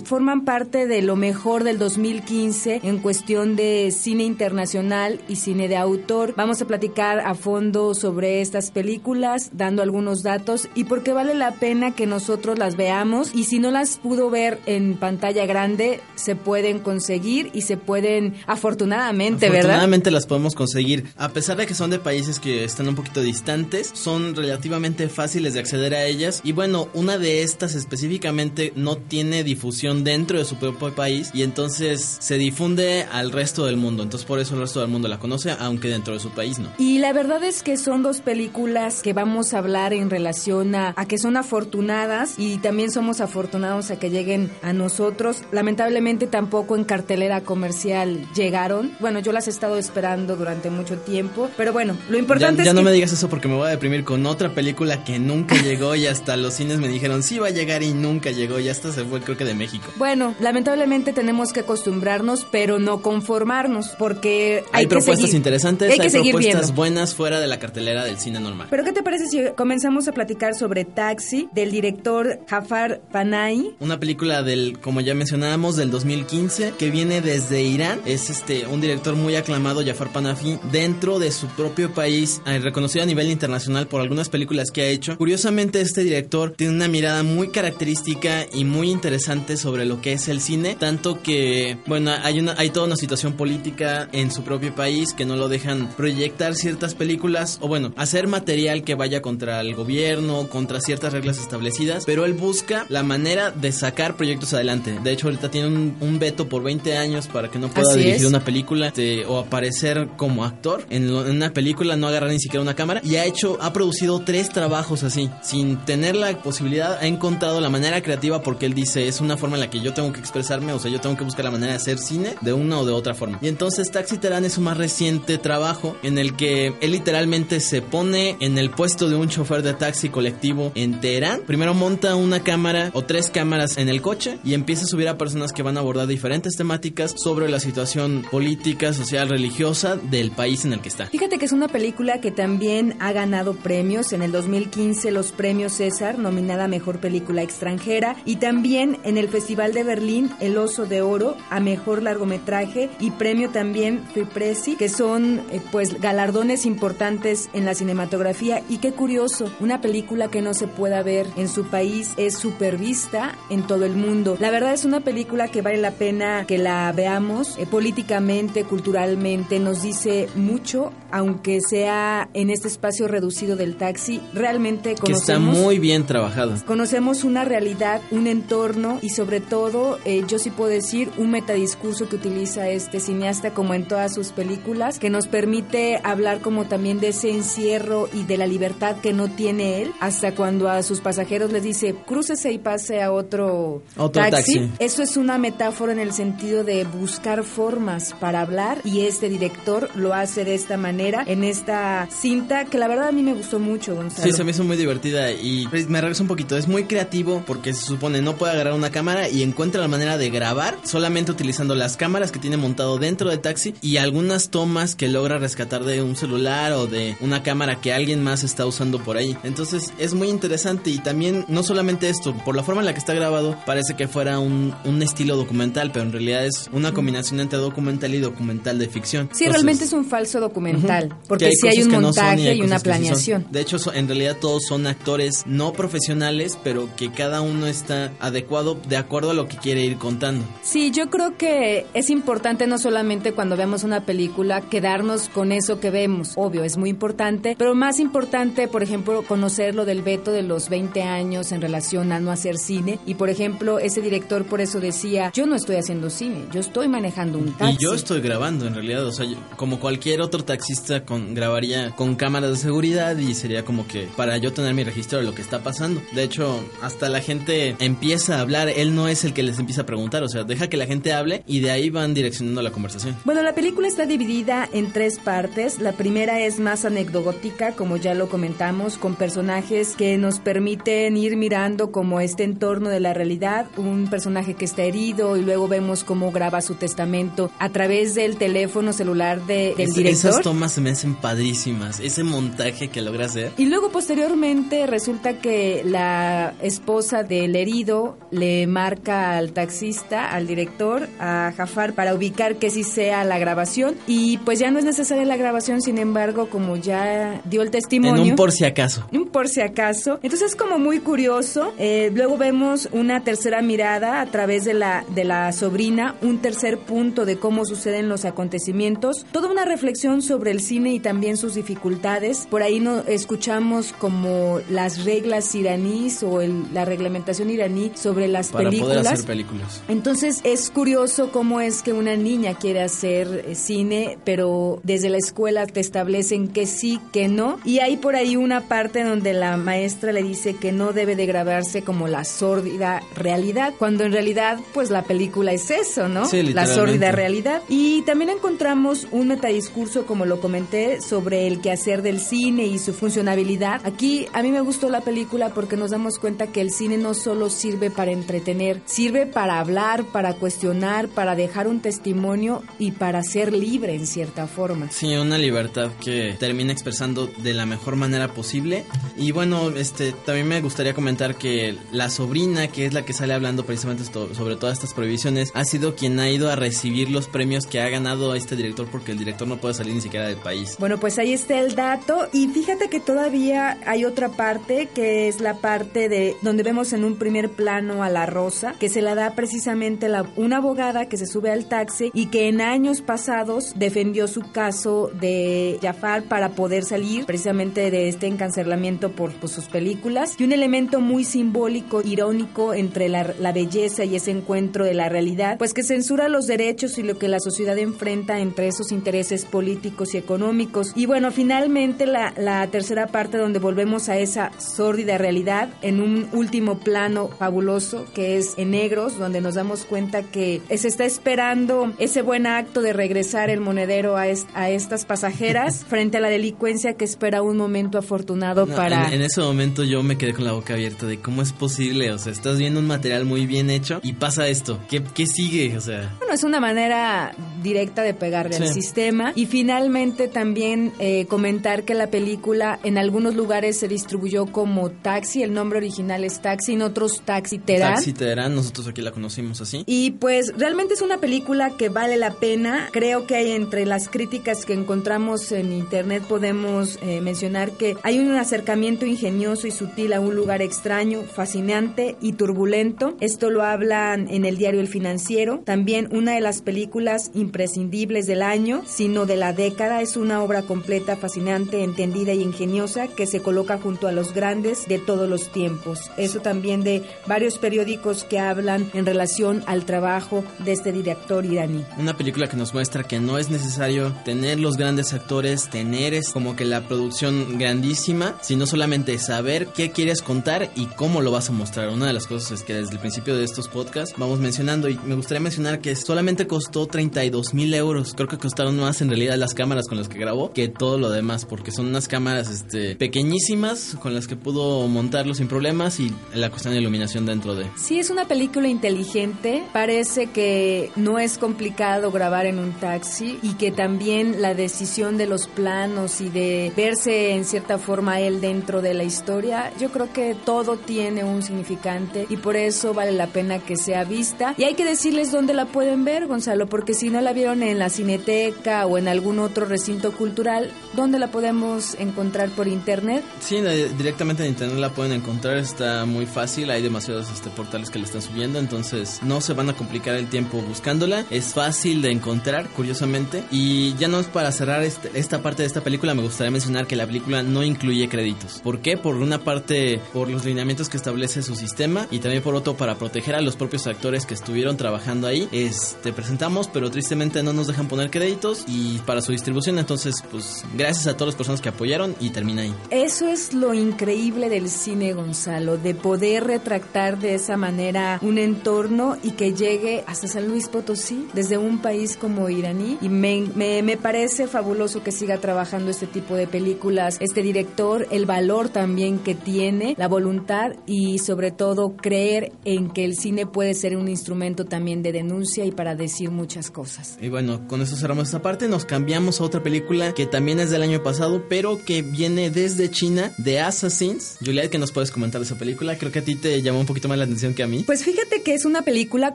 forman 0.05 0.45
parte 0.45 0.87
de 0.87 1.03
lo 1.03 1.17
mejor 1.17 1.65
del 1.65 1.79
2015 1.79 2.81
en 2.83 2.99
cuestión 2.99 3.57
de 3.57 3.91
cine 3.91 4.25
internacional 4.25 5.21
y 5.29 5.37
cine 5.37 5.69
de 5.69 5.77
autor. 5.77 6.35
Vamos 6.37 6.61
a 6.63 6.67
platicar 6.67 7.21
a 7.21 7.35
fondo 7.35 7.95
sobre 7.95 8.41
estas 8.41 8.71
películas, 8.71 9.51
dando 9.53 9.83
algunos 9.83 10.23
datos 10.23 10.69
y 10.75 10.85
por 10.85 11.03
qué 11.03 11.13
vale 11.13 11.35
la 11.35 11.53
pena 11.53 11.95
que 11.95 12.07
nosotros 12.07 12.59
las 12.59 12.77
veamos 12.77 13.35
y 13.35 13.45
si 13.45 13.59
no 13.59 13.71
las 13.71 13.99
pudo 13.99 14.31
ver 14.31 14.61
en 14.67 14.97
pantalla 14.97 15.47
grande, 15.47 16.01
se 16.15 16.37
pueden 16.37 16.79
conseguir 16.79 17.51
y 17.53 17.63
se 17.63 17.77
pueden, 17.77 18.35
afortunadamente, 18.47 19.47
¿verdad? 19.47 19.61
Afortunadamente 19.61 20.11
las 20.11 20.27
podemos 20.27 20.55
conseguir. 20.55 21.07
A 21.17 21.31
pesar 21.31 21.57
de 21.57 21.67
que 21.67 21.75
son 21.75 21.91
de 21.91 21.99
países 21.99 22.39
que 22.39 22.65
están 22.65 22.89
un 22.89 22.95
poquito 22.95 23.21
distantes, 23.21 23.91
son 23.95 24.35
relativamente 24.35 25.09
fáciles 25.09 25.55
de 25.55 25.61
acceder 25.61 25.95
a 25.95 26.05
ellas. 26.05 26.41
Y 26.45 26.53
bueno, 26.53 26.89
una 26.95 27.19
de 27.19 27.43
estas 27.43 27.75
específicamente 27.75 28.73
no 28.77 28.97
tiene 28.97 29.22
difusión 29.31 30.05
dentro 30.05 30.39
de 30.39 30.45
su 30.45 30.57
propio 30.57 30.95
país 30.95 31.31
y 31.33 31.43
entonces 31.43 32.17
se 32.21 32.37
difunde 32.39 33.07
al 33.11 33.31
resto 33.33 33.67
del 33.67 33.77
mundo. 33.77 34.03
Entonces 34.03 34.27
por 34.27 34.39
eso 34.41 34.55
el 34.55 34.61
resto 34.63 34.81
del 34.81 34.89
mundo 34.89 35.09
la 35.09 35.19
conoce, 35.19 35.51
aunque 35.59 35.89
dentro 35.89 36.15
de 36.15 36.21
su 36.21 36.31
país 36.31 36.59
no. 36.59 36.69
Y 36.79 36.99
la 36.99 37.13
verdad 37.13 37.43
es 37.45 37.63
que 37.63 37.77
son 37.77 38.03
dos 38.03 38.21
películas 38.21 39.03
que 39.03 39.13
vamos 39.13 39.55
a 39.55 39.59
hablar 39.59 39.93
en 39.93 40.11
relación 40.11 40.75
a, 40.75 40.93
a 40.97 41.07
que 41.07 41.19
son 41.19 41.37
afortunadas 41.37 42.35
y 42.39 42.59
también 42.59 42.91
somos 42.91 43.21
afortunados 43.21 43.91
a 43.91 43.99
que 43.99 44.11
lleguen 44.11 44.51
a 44.63 44.73
nosotros. 44.73 45.39
Lamentablemente 45.53 46.27
tampoco 46.27 46.77
en 46.77 46.85
cartelera 46.85 47.41
comercial 47.43 48.27
llegaron. 48.35 48.93
Bueno, 49.01 49.21
yo 49.21 49.33
las 49.33 49.47
he 49.47 49.51
estado 49.51 49.79
esperando 49.79 50.37
durante 50.37 50.71
mucho 50.71 50.99
tiempo, 50.99 51.49
pero 51.57 51.73
bueno, 51.73 51.97
lo 52.09 52.15
Ya, 52.15 52.19
importante 52.19 52.65
ya 52.65 52.71
es 52.71 52.75
no 52.75 52.81
que... 52.81 52.85
me 52.87 52.93
digas 52.93 53.13
eso 53.13 53.29
porque 53.29 53.49
me 53.49 53.55
voy 53.55 53.67
a 53.69 53.71
deprimir 53.71 54.05
con 54.05 54.27
otra 54.27 54.55
película 54.55 55.05
que 55.05 55.19
nunca 55.19 55.55
llegó 55.63 55.95
y 55.95 56.07
hasta 56.07 56.37
los 56.37 56.55
cines 56.55 56.79
me 56.79 56.89
dijeron 56.89 57.23
sí 57.23 57.39
va 57.39 57.49
a 57.49 57.51
llegar 57.51 57.83
y 57.83 57.93
nunca 57.95 58.31
llegó 58.31 58.59
y 58.61 58.69
hasta 58.69 58.93
se 58.93 59.03
fue 59.13 59.21
creo 59.21 59.37
que 59.37 59.45
de 59.45 59.55
México. 59.55 59.85
Bueno, 59.97 60.35
lamentablemente 60.41 61.13
tenemos 61.13 61.53
que 61.53 61.61
acostumbrarnos, 61.61 62.47
pero 62.51 62.79
no 62.79 63.03
conformarnos, 63.03 63.89
porque 63.99 64.65
hay, 64.73 64.81
Hay, 64.81 64.85
que 64.85 64.89
propuestas 64.89 65.27
seguir- 65.27 65.37
interesantes, 65.37 65.89
hay 65.89 65.93
hay, 65.93 66.01
que 66.01 66.09
seguir 66.11 66.33
propuestas 66.33 66.61
viendo. 66.63 66.75
buenas 66.77 67.15
fuera 67.15 67.39
de 67.41 67.47
la 67.47 67.59
cartelera 67.59 68.05
del 68.05 68.17
cine 68.19 68.41
normal. 68.41 68.69
Pero 68.71 68.85
¿qué 68.85 68.93
te 68.93 69.03
parece 69.03 69.27
si 69.29 69.43
comenzamos 69.55 70.09
a 70.09 70.13
platicar 70.13 70.55
sobre 70.55 70.87
Taxi 70.87 71.49
del 71.53 71.71
director 71.71 72.41
Jafar 72.49 73.03
Panahi? 73.13 73.75
Una 73.81 74.01
película 74.01 74.43
del, 74.43 74.79
como 74.81 75.03
ya 75.03 75.15
mencionábamos, 75.15 75.77
del 75.77 75.91
2015, 75.91 76.73
que 76.79 76.91
viene 76.91 77.21
desde 77.21 77.63
Irán. 77.63 78.01
Es 78.07 78.31
este 78.31 78.67
un 78.67 78.81
director 78.81 79.15
muy 79.15 79.37
aclamado, 79.37 79.85
Jafar 79.85 80.09
Panafi, 80.11 80.59
dentro 80.73 81.19
de 81.19 81.31
su 81.33 81.49
propio 81.49 81.93
país, 81.93 82.41
eh, 82.47 82.59
reconocido 82.61 83.03
a 83.03 83.07
nivel 83.07 83.31
internacional 83.31 83.87
por 83.89 84.01
algunas 84.01 84.29
películas 84.31 84.71
que 84.71 84.81
ha 84.83 84.87
hecho. 84.87 85.19
Curiosamente, 85.19 85.81
este 85.83 86.03
director 86.03 86.53
tiene 86.57 86.73
una 86.75 86.89
mirada 86.89 87.23
muy 87.23 87.49
característica 87.49 88.47
y 88.53 88.65
muy 88.65 88.91
interesante 89.03 89.57
sobre 89.57 89.85
lo 89.85 90.01
que 90.01 90.13
es 90.13 90.29
el 90.29 90.41
cine, 90.41 90.77
tanto 90.79 91.21
que, 91.23 91.77
bueno, 91.87 92.13
hay 92.23 92.39
una, 92.39 92.55
hay 92.57 92.71
toda 92.71 92.87
una 92.87 92.95
situación 92.95 93.33
política 93.33 94.09
en 94.13 94.31
su 94.31 94.45
propio 94.45 94.73
país 94.77 95.13
que 95.13 95.25
no 95.25 95.35
lo 95.35 95.49
dejan 95.49 95.89
proyectar 95.97 96.55
ciertas 96.55 96.95
películas 96.95 97.59
o 97.61 97.67
bueno, 97.67 97.93
hacer 97.97 98.29
material 98.29 98.85
que 98.85 98.95
vaya 98.95 99.21
contra 99.21 99.61
el 99.61 99.75
gobierno, 99.75 100.49
contra 100.49 100.81
ciertas 100.81 101.13
reglas 101.13 101.39
establecidas, 101.39 102.05
pero 102.07 102.25
él 102.27 102.35
busca 102.35 102.87
la 102.89 103.03
manera 103.03 103.51
de 103.51 103.73
sacar 103.73 104.17
proyectos 104.17 104.55
adelante. 104.55 104.97
De 105.03 105.11
hecho, 105.11 105.27
ahorita 105.27 105.51
tiene 105.51 105.67
un, 105.67 105.97
un 106.01 106.19
veto 106.21 106.49
por 106.49 106.63
20 106.63 106.97
años 106.97 107.27
para 107.27 107.51
que 107.51 107.59
no 107.59 107.71
pueda 107.71 107.89
Así 107.91 107.99
dirigir 107.99 108.21
es. 108.23 108.29
una 108.29 108.45
película 108.45 108.87
este, 108.87 109.27
o 109.27 109.41
aparecer 109.41 110.11
como 110.17 110.45
actor 110.45 110.87
en, 110.91 111.11
lo- 111.11 111.27
en 111.27 111.35
una 111.35 111.53
película, 111.53 111.97
no 111.97 112.07
agarrar 112.07 112.31
ni 112.31 112.39
siquiera 112.39 112.63
una 112.63 112.77
cámara 112.77 113.01
y 113.03 113.17
ha 113.17 113.25
hecho, 113.25 113.59
ha 113.61 113.73
producido 113.73 114.21
tres 114.21 114.49
trabajos 114.51 115.03
así, 115.03 115.29
sin 115.43 115.79
tener 115.79 116.15
la 116.15 116.41
posibilidad, 116.41 116.99
ha 117.01 117.07
encontrado 117.09 117.61
la 117.61 117.69
manera 117.69 118.01
creativa 118.01 118.43
porque 118.45 118.67
él 118.67 118.75
dice 118.75 118.92
es 118.97 119.21
una 119.21 119.37
forma 119.37 119.57
en 119.57 119.61
la 119.61 119.71
que 119.71 119.81
yo 119.81 119.95
tengo 119.95 120.13
que 120.13 120.21
expresarme, 120.21 120.73
o 120.73 120.79
sea, 120.79 120.91
yo 120.91 121.01
tengo 121.01 121.17
que 121.17 121.25
buscar 121.25 121.45
la 121.45 121.51
manera 121.51 121.73
de 121.73 121.77
hacer 121.77 121.99
cine 121.99 122.35
de 122.41 122.53
una 122.53 122.79
o 122.79 122.87
de 122.87 122.93
otra 122.93 123.15
forma. 123.15 123.39
Y 123.41 123.49
entonces 123.49 123.91
Taxi 123.91 124.19
Terán 124.19 124.45
es 124.45 124.55
su 124.55 124.61
más 124.61 124.77
reciente 124.77 125.39
trabajo 125.39 125.97
en 126.03 126.19
el 126.19 126.37
que 126.37 126.75
él 126.81 126.93
literalmente 126.93 127.61
se 127.61 127.83
pone 127.83 128.37
en 128.41 128.59
el 128.59 128.71
puesto 128.71 129.09
de 129.09 129.17
un 129.17 129.29
chofer 129.29 129.63
de 129.63 129.75
taxi 129.75 130.09
colectivo 130.09 130.73
en 130.75 131.01
Teherán. 131.01 131.43
Primero 131.47 131.75
monta 131.75 132.15
una 132.17 132.41
cámara 132.41 132.91
o 132.95 133.03
tres 133.03 133.31
cámaras 133.31 133.77
en 133.79 133.89
el 133.89 134.03
coche 134.03 134.39
y 134.45 134.55
empieza 134.55 134.85
a 134.85 134.89
subir 134.89 135.09
a 135.09 135.19
personas 135.19 135.53
que 135.53 135.63
van 135.63 135.77
a 135.77 135.81
abordar 135.81 136.07
diferentes 136.07 136.57
temáticas 136.57 137.15
sobre 137.17 137.49
la 137.49 137.61
situación 137.61 138.25
política, 138.31 138.93
social, 138.93 139.29
religiosa 139.29 139.97
del 139.97 140.31
país 140.31 140.65
en 140.65 140.73
el 140.73 140.81
que 140.81 140.89
está. 140.89 141.07
Fíjate 141.07 141.39
que 141.39 141.45
es 141.45 141.53
una 141.53 141.69
película 141.69 142.21
que 142.21 142.31
también 142.31 142.97
ha 143.01 143.13
ganado 143.13 143.55
premios. 143.55 144.13
En 144.13 144.23
el 144.23 144.33
2015 144.33 145.11
los 145.11 145.33
premios 145.33 145.75
César, 145.75 146.19
nominada 146.19 146.69
Mejor 146.69 146.99
Película 146.99 147.43
Extranjera. 147.43 148.17
Y 148.25 148.37
también 148.37 148.82
en 148.83 149.17
el 149.17 149.29
Festival 149.29 149.73
de 149.73 149.85
Berlín, 149.85 150.31
el 150.41 150.59
Oso 150.59 150.87
de 150.87 151.03
Oro 151.03 151.37
a 151.51 151.61
Mejor 151.61 152.03
Largometraje. 152.03 152.91
Y 152.99 153.13
premio 153.13 153.51
también 153.51 154.05
Fipresi, 154.13 154.77
que 154.77 154.89
son 154.89 155.41
eh, 155.51 155.61
pues 155.71 156.01
galardones 156.01 156.67
importantes 156.67 157.49
en 157.53 157.65
la 157.65 157.75
cinematografía. 157.75 158.63
Y 158.69 158.79
qué 158.79 158.93
curioso, 158.93 159.51
una 159.61 159.81
película 159.81 160.29
que 160.29 160.43
no 160.43 160.55
se 160.55 160.67
pueda 160.67 161.03
ver 161.03 161.27
en 161.37 161.49
su 161.49 161.65
país 161.65 162.11
es 162.17 162.35
super 162.37 162.77
vista 162.77 163.37
en 163.51 163.67
todo 163.67 163.85
el 163.85 163.95
mundo. 163.95 164.37
La 164.41 164.51
verdad 164.51 164.73
es 164.73 164.85
una 164.85 165.01
película 165.01 165.49
que 165.49 165.63
vale 165.63 165.79
la 165.79 165.93
pena 165.93 166.45
que 166.47 166.59
la 166.59 166.91
veamos 166.93 167.57
eh, 167.59 167.67
políticamente, 167.67 168.65
culturalmente, 168.65 169.59
nos 169.61 169.83
dice 169.83 170.29
mucho, 170.35 170.93
aunque 171.11 171.61
sea 171.61 172.29
en 172.35 172.51
este 172.51 172.69
espacio 172.69 173.07
reducido 173.07 173.57
del 173.57 173.77
taxi, 173.77 174.21
realmente 174.35 174.95
Que 174.95 175.13
está 175.13 175.35
conocemos 175.35 175.59
muy 175.59 175.79
bien 175.79 176.07
trabajado. 176.07 176.55
conocemos 176.67 177.25
una 177.25 177.45
realidad, 177.45 178.01
un 178.11 178.27
entorno 178.27 178.72
entorno 178.73 178.99
y 179.03 179.11
sobre 179.11 179.41
todo, 179.41 179.99
eh, 180.05 180.25
yo 180.27 180.39
sí 180.39 180.51
puedo 180.51 180.71
decir, 180.71 181.11
un 181.17 181.31
metadiscurso 181.31 182.09
que 182.09 182.17
utiliza 182.17 182.69
este 182.69 183.01
cineasta 183.01 183.53
como 183.55 183.75
en 183.75 183.87
todas 183.87 184.15
sus 184.15 184.29
películas, 184.29 184.99
que 184.99 185.11
nos 185.11 185.27
permite 185.27 186.01
hablar 186.03 186.41
como 186.41 186.67
también 186.67 187.01
de 187.01 187.09
ese 187.09 187.31
encierro 187.31 188.09
y 188.13 188.25
de 188.25 188.37
la 188.37 188.47
libertad 188.47 188.97
que 188.97 189.13
no 189.13 189.29
tiene 189.29 189.83
él, 189.83 189.93
hasta 190.01 190.35
cuando 190.35 190.69
a 190.69 190.83
sus 190.83 191.01
pasajeros 191.01 191.53
les 191.53 191.63
dice, 191.63 191.95
crúcese 192.07 192.53
y 192.53 192.59
pase 192.59 193.03
a 193.03 193.13
otro, 193.13 193.83
Otro 193.97 194.23
taxi. 194.23 194.71
Eso 194.79 195.03
es 195.03 195.17
una 195.17 195.39
metáfora 195.39 195.93
en 195.93 195.99
el 195.99 196.13
sentido 196.13 196.65
de 196.65 196.85
buscar 196.85 197.45
formas 197.45 198.15
para 198.19 198.41
hablar 198.41 198.81
y 198.85 199.03
este 199.03 199.29
director 199.29 199.91
lo 199.95 200.15
hace 200.15 200.45
de 200.45 200.55
esta 200.55 200.77
manera 200.77 201.25
en 201.27 201.45
esta 201.45 202.09
cinta 202.11 202.65
que 202.65 202.79
la 202.79 202.89
verdad 202.89 203.09
a 203.09 203.13
mí 203.13 203.23
me 203.23 203.35
gustó 203.35 203.59
mucho, 203.59 203.95
Gonzalo. 203.95 204.25
Sí, 204.25 204.37
se 204.37 204.45
me 204.45 204.51
hizo 204.51 204.65
muy 204.65 204.77
divertida 204.77 205.33
y 205.33 205.67
pues, 205.69 205.89
me 205.89 206.01
regreso 206.01 206.23
un 206.23 206.29
poquito. 206.29 206.57
Es 206.57 206.69
muy 206.69 206.85
creativo 206.85 207.43
porque 207.47 207.75
se 207.75 207.85
supone 207.85 208.23
no 208.23 208.37
puede 208.37 208.52
agarrar 208.53 208.75
una 208.75 208.91
cámara 208.91 209.29
y 209.29 209.43
encuentra 209.43 209.81
la 209.81 209.89
manera 209.89 210.19
de 210.19 210.31
grabar 210.31 210.79
solamente 210.85 211.33
utilizando 211.33 211.75
las 211.75 211.97
cámaras 211.97 212.33
que 212.33 212.39
tiene 212.39 212.57
montado 212.57 212.99
dentro 212.99 213.31
del 213.31 213.41
taxi 213.41 213.75
y 213.81 213.97
algunas 213.97 214.51
tomas 214.51 214.95
que 214.95 215.09
logra 215.09 215.39
rescatar 215.39 215.85
de 215.85 216.03
un 216.03 216.17
celular 216.17 216.73
o 216.73 216.87
de 216.87 217.17
una 217.21 217.43
cámara 217.43 217.81
que 217.81 217.93
alguien 217.93 218.23
más 218.23 218.45
está 218.45 218.67
usando 218.67 218.99
por 219.03 219.17
ahí. 219.17 219.37
Entonces 219.45 219.93
es 219.99 220.15
muy 220.15 220.29
interesante 220.29 220.91
y 220.91 220.99
también 220.99 221.45
no 221.49 221.63
solamente 221.63 222.09
esto, 222.09 222.35
por 222.45 222.57
la 222.57 222.63
forma 222.63 222.83
en 222.83 222.87
la 222.87 222.93
que 222.93 222.99
está 222.99 223.15
grabado 223.15 223.57
parece 223.67 223.95
que 223.95 224.09
fuera 224.09 224.39
un, 224.39 224.75
un 224.85 225.03
estilo 225.03 225.37
documental, 225.37 225.91
pero 225.93 226.05
en 226.05 226.13
realidad 226.13 226.47
es 226.47 226.69
una 226.73 226.93
combinación 226.93 227.41
entre 227.41 227.59
documental 227.59 228.15
y 228.15 228.21
documental 228.21 228.79
de 228.79 228.89
ficción. 228.89 229.29
Sí, 229.33 229.45
Entonces, 229.45 229.53
realmente 229.53 229.85
es 229.85 229.93
un 229.93 230.05
falso 230.05 230.41
documental, 230.41 231.09
que 231.09 231.15
porque 231.29 231.53
sí 231.53 231.69
hay 231.69 231.77
cosas 231.77 231.87
un 231.87 231.93
no 231.93 232.01
montaje 232.01 232.49
hay 232.51 232.59
y 232.59 232.63
una 232.63 232.79
sí 232.79 232.85
planeación. 232.85 233.47
De 233.51 233.61
hecho, 233.61 233.77
en 233.95 234.07
realidad 234.07 234.37
todos 234.41 234.65
son 234.67 234.87
actores 234.87 235.45
no 235.47 235.73
profesionales, 235.73 236.59
pero 236.63 236.89
que 236.97 237.11
cada 237.11 237.41
uno 237.41 237.67
está 237.67 238.13
adecuado 238.21 238.42
de 238.89 238.97
acuerdo 238.97 239.31
a 239.31 239.35
lo 239.35 239.49
que 239.49 239.57
quiere 239.57 239.85
ir 239.85 239.97
contando. 239.97 240.45
Sí, 240.63 240.91
yo 240.91 241.09
creo 241.11 241.37
que 241.37 241.87
es 241.95 242.11
importante 242.11 242.67
no 242.67 242.79
solamente 242.79 243.33
cuando 243.33 243.57
vemos 243.57 243.85
una 243.85 244.05
película 244.05 244.61
quedarnos 244.63 245.29
con 245.29 245.53
eso 245.53 245.81
que 245.81 245.91
vemos, 245.91 246.33
obvio, 246.37 246.65
es 246.65 246.77
muy 246.77 246.91
importante, 246.91 247.55
pero 247.59 247.75
más 247.75 247.99
importante, 248.01 248.69
por 248.69 248.83
ejemplo, 248.83 249.23
conocer 249.23 249.75
lo 249.75 249.85
del 249.85 250.03
veto 250.03 250.31
de 250.33 250.43
los 250.43 250.69
20 250.69 251.03
años 251.03 251.53
en 251.53 251.61
relación 251.61 252.13
a 252.13 252.21
no 252.21 252.31
hacer 252.31 252.59
cine 252.59 252.99
y 253.07 253.15
por 253.15 253.31
ejemplo, 253.31 253.79
ese 253.79 254.01
director 254.01 254.45
por 254.45 254.61
eso 254.61 254.81
decía, 254.81 255.31
yo 255.35 255.47
no 255.47 255.57
estoy 255.57 255.77
haciendo 255.77 256.11
cine, 256.11 256.45
yo 256.53 256.61
estoy 256.61 256.89
manejando 256.89 257.39
un 257.39 257.53
taxi. 257.57 257.75
Y 257.75 257.83
yo 257.83 257.95
estoy 257.95 258.21
grabando 258.21 258.67
en 258.67 258.75
realidad, 258.75 259.07
o 259.07 259.13
sea, 259.13 259.27
yo- 259.27 259.37
como 259.57 259.81
cualquier 259.81 260.21
otro 260.21 260.45
taxista 260.45 261.05
con 261.05 261.35
grabaría 261.35 261.91
con 261.97 262.15
cámaras 262.17 262.51
de 262.51 262.57
seguridad 262.57 263.17
y 263.17 263.35
sería 263.35 263.65
como 263.65 263.87
que 263.87 264.09
para 264.17 264.37
yo 264.39 264.53
tener 264.53 264.75
mi 264.75 264.85
registro 264.85 265.19
de 265.19 265.25
lo 265.25 265.35
que 265.35 265.43
está 265.43 265.61
pasando. 265.63 266.01
De 266.13 266.23
hecho, 266.23 266.65
hasta 266.83 267.09
la 267.09 267.21
gente 267.21 267.77
empieza 267.79 268.32
a 268.33 268.41
hablar, 268.41 268.69
él 268.69 268.95
no 268.95 269.09
es 269.09 269.25
el 269.25 269.33
que 269.33 269.43
les 269.43 269.59
empieza 269.59 269.83
a 269.83 269.87
preguntar, 269.87 270.23
o 270.23 270.29
sea, 270.29 270.45
deja 270.45 270.69
que 270.69 270.77
la 270.77 270.87
gente 270.87 271.13
hable 271.13 271.43
y 271.47 271.61
de 271.61 271.71
ahí 271.71 271.91
van 271.91 272.15
direccionando 272.15 272.63
la 272.63 272.71
conversación. 272.71 273.17
Bueno, 273.25 273.43
la 273.43 273.55
película 273.55 273.89
está 273.89 274.07
dividida 274.07 274.69
en 274.73 274.93
tres 274.93 275.19
partes. 275.19 275.79
La 275.81 275.93
primera 275.93 276.41
es 276.41 276.59
más 276.61 276.85
anecdótica, 276.85 277.73
como 277.73 277.97
ya 277.97 278.15
lo 278.15 278.29
comentamos, 278.29 278.97
con 278.99 279.15
personajes 279.15 279.95
que 279.97 280.17
nos 280.19 280.39
permiten 280.39 281.17
ir 281.17 281.37
mirando 281.37 281.93
como 281.93 282.21
este 282.21 282.45
entorno 282.45 282.89
de 282.89 283.01
la 283.01 283.15
realidad. 283.15 283.67
Un 283.77 284.09
personaje 284.09 284.55
que 284.55 284.65
está 284.65 284.83
herido 284.83 285.37
y 285.37 285.43
luego 285.43 285.69
vemos 285.69 286.05
cómo 286.05 286.33
graba 286.33 286.61
su 286.61 286.75
testamento 286.75 287.51
a 287.59 287.69
través 287.71 288.15
del 288.15 288.37
teléfono 288.37 288.93
celular 288.93 289.45
de- 289.47 289.75
del 289.77 289.89
Es- 289.89 289.95
director. 289.95 290.31
Esas 290.31 290.43
tomas 290.43 290.73
se 290.73 290.81
me 290.81 290.91
hacen 290.91 291.15
padrísimas, 291.15 292.01
ese 292.01 292.23
montaje 292.25 292.89
que 292.89 293.03
logra 293.03 293.27
hacer. 293.27 293.53
Y 293.59 293.67
luego 293.67 293.91
posteriormente 293.91 294.87
resulta 294.87 295.39
que 295.39 295.83
la 295.85 296.55
esposa 296.63 297.23
del 297.23 297.57
herido 297.57 298.17
le 298.33 298.67
marca 298.67 299.37
al 299.37 299.53
taxista, 299.53 300.31
al 300.33 300.47
director, 300.49 301.09
a 301.21 301.53
Jafar 301.57 301.93
para 301.93 302.15
ubicar 302.15 302.57
que 302.57 302.71
sí 302.71 302.83
sea 302.83 303.23
la 303.25 303.39
grabación 303.39 303.95
y 304.09 304.39
pues 304.39 304.59
ya 304.59 304.71
no 304.73 304.79
es 304.81 304.85
necesaria 304.85 305.25
la 305.25 305.37
grabación, 305.37 305.81
sin 305.83 305.99
embargo, 305.99 306.49
como 306.51 306.77
ya 306.77 307.41
dio 307.45 307.61
el 307.63 307.69
En 307.69 307.73
testimonio. 307.73 308.23
un 308.25 308.35
por 308.37 308.51
si 308.51 308.65
acaso. 308.65 309.07
Un 309.13 309.29
por 309.29 309.49
si 309.49 309.61
acaso. 309.61 310.19
Entonces 310.23 310.51
es 310.51 310.57
como 310.57 310.79
muy 310.79 310.99
curioso. 311.01 311.73
Eh, 311.79 312.11
luego 312.15 312.37
vemos 312.39 312.89
una 312.93 313.23
tercera 313.23 313.63
mirada 313.63 314.21
a 314.21 314.27
través 314.27 314.65
de 314.65 314.75
la, 314.75 315.05
de 315.15 315.25
la 315.25 315.53
sobrina, 315.53 316.17
un 316.23 316.39
tercer 316.39 316.79
punto 316.79 317.25
de 317.27 317.37
cómo 317.39 317.65
suceden 317.67 318.09
los 318.09 318.25
acontecimientos, 318.25 319.27
toda 319.33 319.51
una 319.51 319.65
reflexión 319.65 320.23
sobre 320.23 320.51
el 320.51 320.61
cine 320.61 320.93
y 320.95 321.01
también 321.01 321.37
sus 321.37 321.55
dificultades. 321.55 322.47
Por 322.51 322.63
ahí 322.63 322.81
no 322.81 323.01
escuchamos 323.07 323.93
como 323.99 324.61
las 324.71 325.05
reglas 325.05 325.55
iraníes 325.55 326.23
o 326.23 326.41
el- 326.41 326.73
la 326.73 326.85
reglamentación 326.85 327.51
iraní 327.51 327.93
sobre 327.95 328.22
las 328.29 328.49
Para 328.49 328.71
películas. 328.71 328.97
poder 328.97 329.13
hacer 329.13 329.27
películas. 329.27 329.83
Entonces 329.89 330.41
es 330.45 330.71
curioso 330.71 331.31
cómo 331.33 331.61
es 331.61 331.83
que 331.83 331.93
una 331.93 332.17
niña 332.17 332.55
quiere 332.55 332.83
hacer 332.83 333.45
eh, 333.47 333.55
cine, 333.55 334.19
pero 334.25 334.81
desde 334.83 335.09
la 335.09 335.19
escuela 335.19 335.67
te 335.67 335.81
establecen 335.81 336.49
que 336.49 336.67
sí, 336.67 337.01
que 337.13 337.29
no. 337.29 337.59
Y 337.65 337.81
hay 337.81 337.97
por 337.97 338.17
ahí 338.17 338.37
una 338.37 338.63
parte 338.63 339.05
donde 339.05 339.33
la 339.33 339.57
maestra 339.57 340.13
le 340.13 340.23
dice 340.23 340.55
que 340.55 340.73
no 340.73 340.93
debe 340.93 341.17
de 341.17 341.27
grabarse 341.27 341.83
como 341.83 342.09
la 342.09 342.25
sórdida 342.25 343.03
realidad, 343.15 343.75
cuando 343.79 344.05
en 344.05 344.13
realidad 344.13 344.59
pues 344.73 344.91
la 344.91 345.03
película 345.03 345.53
es 345.53 345.71
eso, 345.71 346.09
¿no? 346.09 346.27
Sí, 346.27 346.43
la 346.43 346.67
sórdida 346.67 347.13
realidad. 347.13 347.63
Y 347.69 348.03
también 348.03 348.31
encontramos 348.31 349.07
un 349.11 349.29
metadiscurso, 349.29 350.07
como 350.07 350.27
lo 350.27 350.41
comenté, 350.41 351.01
sobre 351.01 351.47
el 351.47 351.61
quehacer 351.61 352.03
del 352.03 352.21
cine 352.21 352.67
y 352.67 352.79
su 352.79 352.93
funcionabilidad. 352.93 353.81
Aquí 353.85 354.27
a 354.33 354.43
mí 354.43 354.51
me 354.51 354.61
gustó 354.61 354.89
la 354.89 355.01
película 355.01 355.51
porque 355.51 355.77
nos 355.77 355.91
damos 355.91 356.19
cuenta 356.19 356.47
que 356.49 356.61
el 356.61 356.71
cine 356.71 356.99
no 356.99 357.15
solo 357.15 357.51
sirve 357.51 357.91
para 357.91 358.12
entretener, 358.13 358.81
sirve 358.85 359.27
para 359.27 359.59
hablar, 359.59 360.05
para 360.05 360.35
cuestionar, 360.35 361.09
para 361.09 361.35
dejar 361.35 361.69
un 361.69 361.81
testimonio 361.81 362.63
y 362.79 362.93
para 362.93 363.23
ser 363.23 363.53
libre 363.53 363.95
en 363.95 364.07
cierta 364.07 364.47
forma. 364.47 364.91
Sí, 364.91 365.15
una 365.17 365.39
libertad 365.39 365.91
que 366.03 366.37
termina 366.39 366.73
expresando 366.73 367.27
de 367.27 367.55
la 367.55 367.67
mejor 367.67 367.97
manera 367.97 368.29
posible. 368.29 368.85
Y 369.17 369.33
bueno, 369.33 369.71
este 369.71 370.13
también 370.13 370.49
me 370.49 370.61
gustaría 370.61 370.95
comentar 370.95 371.37
que 371.37 371.77
la 371.91 372.11
sobrina, 372.11 372.69
que 372.69 372.87
es 372.87 372.93
la 372.93 373.05
que 373.05 373.13
sale 373.13 373.35
hablando 373.35 373.65
precisamente 373.65 374.05
sobre 374.05 374.57
todas 374.57 374.79
estas 374.79 374.95
prohibiciones, 374.95 375.51
ha 375.55 375.65
sido 375.65 375.95
quien 375.95 376.19
ha 376.21 376.31
ido 376.31 376.51
a 376.51 376.57
recibir 376.57 377.11
los 377.11 377.29
premios 377.29 377.67
que 377.67 377.81
ha 377.81 377.89
ganado 377.89 378.35
este 378.35 378.57
director 378.57 378.89
porque 378.91 379.13
el 379.13 379.19
director 379.19 379.49
no 379.49 379.59
puede 379.59 379.75
salir 379.75 379.95
ni 379.95 380.01
siquiera 380.01 380.27
del 380.27 380.37
país. 380.37 380.77
Bueno, 380.79 380.99
pues 380.99 381.19
ahí 381.19 381.33
está 381.33 381.59
el 381.59 381.75
dato 381.75 382.29
y 382.33 382.49
fíjate 382.49 382.89
que 382.89 383.01
todavía 383.01 383.79
hay 383.87 384.05
otra 384.05 384.31
parte 384.31 384.89
que 384.95 385.29
es 385.29 385.41
la 385.41 385.55
parte 385.55 386.09
de 386.09 386.37
donde 386.43 386.63
vemos 386.63 386.93
en 386.93 387.05
un 387.05 387.17
primer 387.17 387.51
plano 387.51 388.02
a 388.03 388.11
la 388.11 388.27
Rosa, 388.27 388.75
que 388.79 388.89
se 388.89 389.03
la 389.03 389.15
da 389.15 389.35
precisamente 389.35 390.09
la, 390.09 390.27
una 390.37 390.59
abogada 390.59 391.07
que 391.07 391.17
se 391.17 391.27
sube 391.27 391.51
al 391.51 391.67
taxi 391.67 392.11
y 392.15 392.27
que 392.27 392.49
en 392.49 392.61
años 392.61 393.01
pasados 393.01 393.75
defendió 393.77 394.29
su 394.29 394.43
caso 394.53 395.11
de 395.21 395.79
Jafar 395.83 396.25
para 396.25 396.51
poder 396.51 396.85
salir 396.85 397.25
precisamente 397.27 397.91
de 397.91 398.09
este 398.09 398.27
encancelamiento 398.27 399.13
por, 399.13 399.33
por 399.33 399.49
sus 399.49 399.67
películas 399.67 400.35
y 400.39 400.45
un 400.45 400.53
elemento 400.53 401.01
muy 401.01 401.25
simbólico, 401.25 402.03
irónico 402.03 402.75
entre 402.75 403.09
la, 403.09 403.35
la 403.39 403.53
belleza 403.53 404.05
y 404.05 404.17
ese 404.17 404.31
encuentro 404.31 404.85
de 404.85 404.95
la 404.95 405.09
realidad, 405.09 405.59
pues 405.59 405.75
que 405.75 405.83
censura 405.83 406.29
los 406.29 406.47
derechos 406.47 406.99
y 406.99 407.03
lo 407.03 407.19
que 407.19 407.29
la 407.29 407.41
sociedad 407.41 407.79
enfrenta 407.79 408.39
entre 408.39 408.69
esos 408.69 408.93
intereses 408.93 409.45
políticos 409.45 410.15
y 410.15 410.19
económicos. 410.19 410.93
Y 410.95 411.07
bueno, 411.07 411.31
finalmente 411.31 412.07
la, 412.07 412.33
la 412.37 412.67
tercera 412.69 413.07
parte 413.07 413.39
donde 413.39 413.59
volvemos 413.59 414.09
a 414.09 414.19
esa 414.19 414.53
sórdida 414.59 415.19
realidad 415.19 415.69
en 415.83 416.01
un 416.01 416.29
último 416.33 416.79
plano 416.79 417.29
fabuloso 417.29 417.92
que 418.15 418.37
es 418.39 418.55
en 418.57 418.71
negros, 418.73 419.19
donde 419.19 419.41
nos 419.41 419.55
damos 419.55 419.85
cuenta 419.85 420.23
que 420.23 420.61
se 420.77 420.89
está 420.89 421.05
esperando 421.05 421.93
ese 421.99 422.23
buen 422.23 422.47
acto 422.47 422.83
de 422.83 422.93
regresar 422.93 423.51
el 423.51 423.61
monedero 423.61 424.17
a, 424.17 424.29
est- 424.29 424.49
a 424.55 424.71
estas 424.71 425.05
pasajeras 425.05 425.85
frente 425.89 426.17
a 426.19 426.21
la 426.21 426.29
delincuencia 426.29 426.95
que 426.95 427.05
espera 427.05 427.43
un 427.43 427.57
momento 427.57 427.99
afortunado 427.99 428.67
No, 428.67 428.75
para... 428.77 429.09
en, 429.09 429.15
en 429.15 429.23
ese 429.23 429.41
momento 429.41 429.85
yo 429.85 430.03
me 430.03 430.19
quedé 430.19 430.33
con 430.35 430.45
la 430.45 430.53
boca 430.53 430.75
abierta 430.75 431.07
de 431.07 431.19
cómo 431.21 431.43
es 431.43 431.53
posible, 431.53 432.13
o 432.13 432.19
sea, 432.19 432.33
estás 432.33 432.59
viendo 432.59 432.81
un 432.81 432.87
material 432.87 433.25
muy 433.25 433.47
bien 433.47 433.71
hecho 433.71 434.01
y 434.03 434.15
pasa 434.15 434.49
esto. 434.49 434.79
¿Qué, 434.89 435.03
qué 435.15 435.27
sigue? 435.27 435.77
O 435.77 435.81
sea, 435.81 436.15
Bueno, 436.19 436.35
es 436.35 436.45
una 436.45 436.61
manera 436.61 437.33
directa 437.63 438.03
de 438.03 438.15
pegarle 438.15 438.57
al 438.57 438.69
sistema. 438.69 439.33
Y 439.35 439.47
finalmente 439.47 440.29
también 440.29 440.93
eh, 440.99 441.27
comentar 441.27 441.85
que 441.85 441.95
la 441.95 442.09
película 442.09 442.79
en 442.83 442.99
algunos 442.99 443.35
lugares 443.35 443.79
se 443.79 443.89
distribuyó 443.89 444.47
como 444.47 444.91
Taxi, 444.91 445.43
el 445.43 445.53
nombre 445.55 445.79
original 445.79 446.25
es 446.25 446.41
Taxi, 446.43 446.73
en 446.75 446.83
otros 446.83 447.23
Taxi 447.25 447.59
Terán. 447.75 447.95
Taxi 447.95 448.13
Terán, 448.13 448.55
nosotros 448.55 448.89
aquí 448.89 449.03
la 449.03 449.13
conocimos 449.13 449.61
así. 449.61 449.85
Y 449.87 450.13
pues 450.13 450.53
realmente 450.57 450.95
es 450.95 451.03
una 451.03 451.19
película 451.19 451.71
que 451.77 451.89
vale 451.89 452.17
la 452.17 452.33
pena. 452.33 452.89
Creo 452.93 453.27
que 453.27 453.37
hay 453.37 453.53
entre 453.53 453.87
las 453.87 454.09
críticas 454.09 454.65
que 454.65 454.73
encontramos 454.73 455.53
en 455.53 455.73
internet 455.73 456.23
podemos 456.29 456.99
eh, 457.03 457.21
mencionar 457.21 457.73
que 457.73 457.97
hay 458.03 458.19
un 458.19 458.35
acercamiento 458.37 459.07
ingenioso 459.07 459.67
y 459.67 459.71
sutil 459.71 460.13
a 460.13 460.21
un 460.21 460.35
lugar 460.35 460.63
extraño, 460.63 461.23
fascinante 461.23 462.17
y 462.21 462.33
turbulento. 462.33 463.17
Esto 463.21 463.51
lo 463.51 463.63
hablan 463.63 464.29
en 464.31 464.45
el 464.45 464.57
diario 464.57 464.81
El 464.81 464.89
Financiero. 464.89 465.61
También 465.65 466.09
una 466.13 466.35
de 466.35 466.41
las 466.41 466.63
películas 466.63 467.31
imprescindibles 467.35 468.27
del 468.27 468.43
año, 468.43 468.83
sino 468.87 469.27
de 469.27 469.37
la 469.37 469.53
década. 469.53 470.01
Es 470.01 470.17
una 470.17 470.43
obra 470.43 470.63
completa, 470.63 471.17
fascinante, 471.17 471.83
entendida 471.83 472.33
y 472.33 472.43
ingeniosa 472.43 473.09
que 473.09 473.27
se 473.27 473.41
coloca 473.41 473.79
junto 473.79 474.09
a 474.09 474.13
los 474.13 474.33
grandes 474.33 474.87
de 474.87 474.99
todos 474.99 475.29
los 475.29 475.53
tiempos. 475.53 476.11
Eso 476.17 476.41
también 476.41 476.83
de 476.83 477.03
varios 477.27 477.43
varios 477.43 477.59
periódicos 477.63 478.25
que 478.25 478.39
hablan 478.39 478.91
en 478.93 479.07
relación 479.07 479.65
al 479.67 479.87
trabajo 479.87 480.45
de 480.59 480.73
este 480.73 480.93
director 480.93 481.47
iraní. 481.47 481.83
Una 481.97 482.15
película 482.15 482.49
que 482.49 482.57
nos 482.59 482.75
muestra 482.75 483.05
que 483.05 483.21
no 483.21 483.39
es 483.39 483.49
necesario 483.49 484.13
tener 484.25 484.61
los 484.61 484.77
grandes 484.77 485.15
actores, 485.15 485.71
tener 485.71 486.13
es 486.13 486.31
como 486.31 486.57
que 486.57 486.67
la 486.67 486.83
producción 486.83 487.59
grandísima, 487.59 488.37
sino 488.43 488.67
solamente 488.67 489.17
saber 489.19 489.69
qué 489.69 489.93
quieres 489.93 490.21
contar 490.21 490.71
y 490.75 490.87
cómo 490.87 491.23
lo 491.23 491.31
vas 491.31 491.49
a 491.49 491.53
mostrar. 491.53 491.89
Una 491.89 492.07
de 492.07 492.13
las 492.13 492.27
cosas 492.27 492.51
es 492.51 492.63
que 492.63 492.75
desde 492.75 492.93
el 492.93 492.99
principio 492.99 493.37
de 493.37 493.45
estos 493.45 493.69
podcasts 493.69 494.15
vamos 494.19 494.41
mencionando 494.41 494.89
y 494.89 494.99
me 495.05 495.15
gustaría 495.15 495.41
mencionar 495.41 495.81
que 495.81 495.95
solamente 495.97 496.47
costó 496.47 496.87
32 496.87 497.55
mil 497.55 497.73
euros. 497.73 498.15
Creo 498.15 498.29
que 498.29 498.39
costaron 498.39 498.79
más 498.79 499.01
en 499.01 499.09
realidad 499.09 499.37
las 499.37 499.55
cámaras 499.55 499.87
con 499.87 499.99
las 499.99 500.09
que 500.09 500.19
grabó 500.19 500.53
que 500.53 500.69
todo 500.69 500.99
lo 500.99 501.11
demás, 501.11 501.45
porque 501.45 501.71
son 501.71 501.87
unas 501.87 502.09
cámaras 502.09 502.51
este, 502.51 502.97
pequeñísimas 502.97 503.97
con 504.01 504.15
las 504.15 504.27
que 504.27 504.37
pudo 504.37 504.87
montarlo 504.89 505.35
sin 505.35 505.47
problemas 505.47 506.01
y 506.01 506.13
la 506.35 506.51
cuestión 506.51 506.75
de 506.75 506.81
iluminación 506.81 507.25
dentro 507.25 507.52
de. 507.55 507.71
Sí, 507.77 507.99
es 507.99 508.11
una 508.11 508.27
película 508.27 508.69
inteligente. 508.69 509.65
Parece 509.73 510.27
que 510.27 510.91
no 510.97 511.19
es 511.19 511.39
complicado 511.39 512.11
grabar 512.11 512.47
en 512.47 512.59
un 512.59 512.73
taxi 512.73 513.39
y 513.43 513.55
que 513.55 513.71
también 513.71 514.41
la 514.41 514.55
decisión 514.55 515.17
de 515.17 515.27
los 515.27 515.47
planos 515.47 516.21
y 516.21 516.29
de 516.29 516.73
verse 516.77 517.33
en 517.33 517.45
cierta 517.45 517.79
forma 517.79 518.21
él 518.21 518.41
dentro 518.41 518.83
de 518.83 518.95
la 518.95 519.05
historia, 519.05 519.73
yo 519.79 519.91
creo 519.91 520.13
que 520.13 520.35
todo 520.35 520.77
tiene 520.77 521.25
un 521.25 521.43
significante 521.43 522.27
y 522.29 522.37
por 522.37 522.57
eso 522.57 522.95
vale 522.95 523.13
la 523.13 523.27
pena 523.29 523.59
que 523.59 523.77
sea 523.77 524.05
vista. 524.05 524.55
Y 524.57 524.65
hay 524.65 524.75
que 524.75 524.85
decirles 524.85 525.33
dónde 525.33 525.55
la 525.55 525.67
pueden 525.67 526.05
ver, 526.05 526.27
Gonzalo, 526.27 526.67
porque 526.67 526.95
si 526.95 527.11
no 527.11 527.21
la 527.21 527.33
vieron 527.33 527.63
en 527.63 527.79
la 527.79 527.89
cineteca 527.89 528.87
o 528.87 528.99
en 528.99 529.09
algún 529.09 529.39
otro 529.39 529.67
recinto 529.67 530.13
cultural, 530.13 530.71
¿dónde 530.95 531.19
la 531.19 531.31
podemos 531.31 531.95
encontrar 531.99 532.51
por 532.51 532.69
internet? 532.69 533.25
Sí, 533.41 533.61
directamente 533.97 534.45
en 534.45 534.51
internet 534.51 534.79
la 534.79 534.91
pueden 534.91 535.13
encontrar, 535.13 535.57
está 535.57 536.05
muy 536.05 536.27
fácil, 536.27 536.71
hay 536.71 536.83
demasiados 536.83 537.31
este, 537.43 537.51
portales 537.57 537.91
que 537.91 537.99
la 537.99 538.05
están 538.05 538.23
subiendo, 538.23 538.61
entonces 538.61 539.19
no 539.23 539.41
se 539.41 539.53
van 539.53 539.69
a 539.69 539.75
complicar 539.75 540.15
el 540.15 540.29
tiempo 540.29 540.63
buscándola, 540.63 541.27
es 541.31 541.55
fácil 541.55 542.01
de 542.01 542.13
encontrar, 542.13 542.69
curiosamente, 542.69 543.43
y 543.51 543.95
ya 543.97 544.07
no 544.07 544.21
es 544.21 544.27
para 544.27 544.53
cerrar 544.53 544.83
este, 544.85 545.11
esta 545.15 545.43
parte 545.43 545.63
de 545.63 545.67
esta 545.67 545.81
película, 545.81 546.15
me 546.15 546.23
gustaría 546.23 546.53
mencionar 546.53 546.87
que 546.87 546.95
la 546.95 547.05
película 547.05 547.43
no 547.43 547.65
incluye 547.65 548.09
créditos. 548.09 548.61
¿Por 548.63 548.79
qué? 548.79 548.97
Por 548.97 549.17
una 549.17 549.39
parte, 549.39 550.01
por 550.13 550.29
los 550.29 550.45
lineamientos 550.45 550.89
que 550.89 550.97
establece 550.97 551.43
su 551.43 551.57
sistema 551.57 552.07
y 552.13 552.21
también 552.21 552.45
por 552.45 552.55
otro, 552.55 552.77
para 552.77 552.95
proteger 552.95 553.35
a 553.35 553.41
los 553.41 553.57
propios 553.57 553.89
actores 553.89 554.25
que 554.25 554.35
estuvieron 554.35 554.77
trabajando 554.77 555.27
ahí. 555.27 555.49
Este, 555.51 556.13
presentamos, 556.13 556.69
pero 556.69 556.91
tristemente 556.93 557.43
no 557.43 557.53
nos 557.53 557.67
dejan 557.67 557.89
poner 557.89 558.11
créditos 558.11 558.65
y 558.69 558.99
para 559.01 559.21
su 559.21 559.33
distribución, 559.33 559.81
entonces, 559.81 560.23
pues 560.31 560.65
gracias 560.77 561.09
a 561.09 561.15
todas 561.15 561.35
las 561.35 561.37
personas 561.37 561.61
que 561.61 561.71
apoyaron 561.71 562.15
y 562.21 562.31
termina 562.31 562.63
ahí. 562.63 562.75
Eso 562.91 563.27
es 563.27 563.53
lo 563.53 563.75
increíble 563.75 564.49
del 564.49 564.69
cine, 564.69 565.13
Gonzalo, 565.13 565.77
de 565.77 565.95
poder 565.95 566.45
retractar 566.45 567.19
de 567.19 567.32
esa 567.35 567.57
manera 567.57 568.19
un 568.23 568.39
entorno 568.39 569.17
y 569.23 569.33
que 569.33 569.53
llegue 569.55 570.05
hasta 570.07 570.29
San 570.29 570.49
Luis 570.49 570.69
Potosí, 570.69 571.27
desde 571.33 571.59
un 571.59 571.81
país 571.81 572.17
como 572.17 572.49
iraní. 572.49 572.99
Y 573.01 573.09
me, 573.09 573.43
me, 573.55 573.83
me 573.83 573.97
parece 573.97 574.47
fabuloso 574.47 575.03
que 575.03 575.13
siga 575.13 575.39
trabajando 575.39 575.91
este 575.91 576.07
tipo 576.07 576.35
de 576.35 576.47
películas, 576.47 577.17
este 577.21 577.43
director, 577.43 578.07
el 578.11 578.27
valor 578.27 578.69
también 578.69 579.19
que 579.19 579.35
tiene, 579.35 579.95
la 579.99 580.09
voluntad 580.09 580.73
y 580.87 581.19
sobre 581.19 581.51
todo 581.51 581.97
creer 581.97 582.53
en 582.65 582.91
que 582.91 583.05
el 583.05 583.17
cine 583.17 583.47
puede 583.47 583.75
ser 583.75 583.97
un 583.97 584.09
instrumento 584.09 584.65
también 584.65 585.03
de 585.03 585.13
denuncia 585.13 585.65
y 585.65 585.71
para 585.71 585.95
decir 585.95 586.31
muchas 586.31 586.71
cosas. 586.71 587.19
Y 587.21 587.29
bueno, 587.29 587.67
con 587.69 587.83
eso 587.83 587.97
cerramos 587.97 588.29
esta 588.29 588.43
parte, 588.43 588.69
nos 588.69 588.85
cambiamos 588.85 589.41
a 589.41 589.45
otra 589.45 589.63
película 589.63 590.15
que 590.15 590.27
también 590.27 590.61
es 590.61 590.71
del 590.71 590.83
año 590.83 591.03
pasado, 591.03 591.45
pero 591.49 591.85
que 591.85 592.03
viene 592.03 592.51
desde 592.51 592.91
China, 592.91 593.33
de 593.39 593.61
Assassins. 593.61 594.39
Juliet, 594.45 594.71
¿qué 594.71 594.79
nos 594.79 594.93
puedes 594.93 595.11
comentar 595.11 595.41
de 595.41 595.47
esa 595.47 595.57
película? 595.57 595.97
Creo 595.99 596.13
que 596.13 596.21
a 596.21 596.25
ti 596.25 596.37
te 596.37 596.63
llamó 596.63 596.81
un 596.81 596.87
poquito 596.87 597.09
más 597.09 597.19
la 597.19 597.22
atención 597.25 597.55
que 597.55 597.63
a 597.63 597.67
mí. 597.67 597.83
Pues 597.85 598.05
fíjate 598.05 598.43
que 598.43 598.55
es 598.55 598.65
una 598.65 598.83
película 598.83 599.35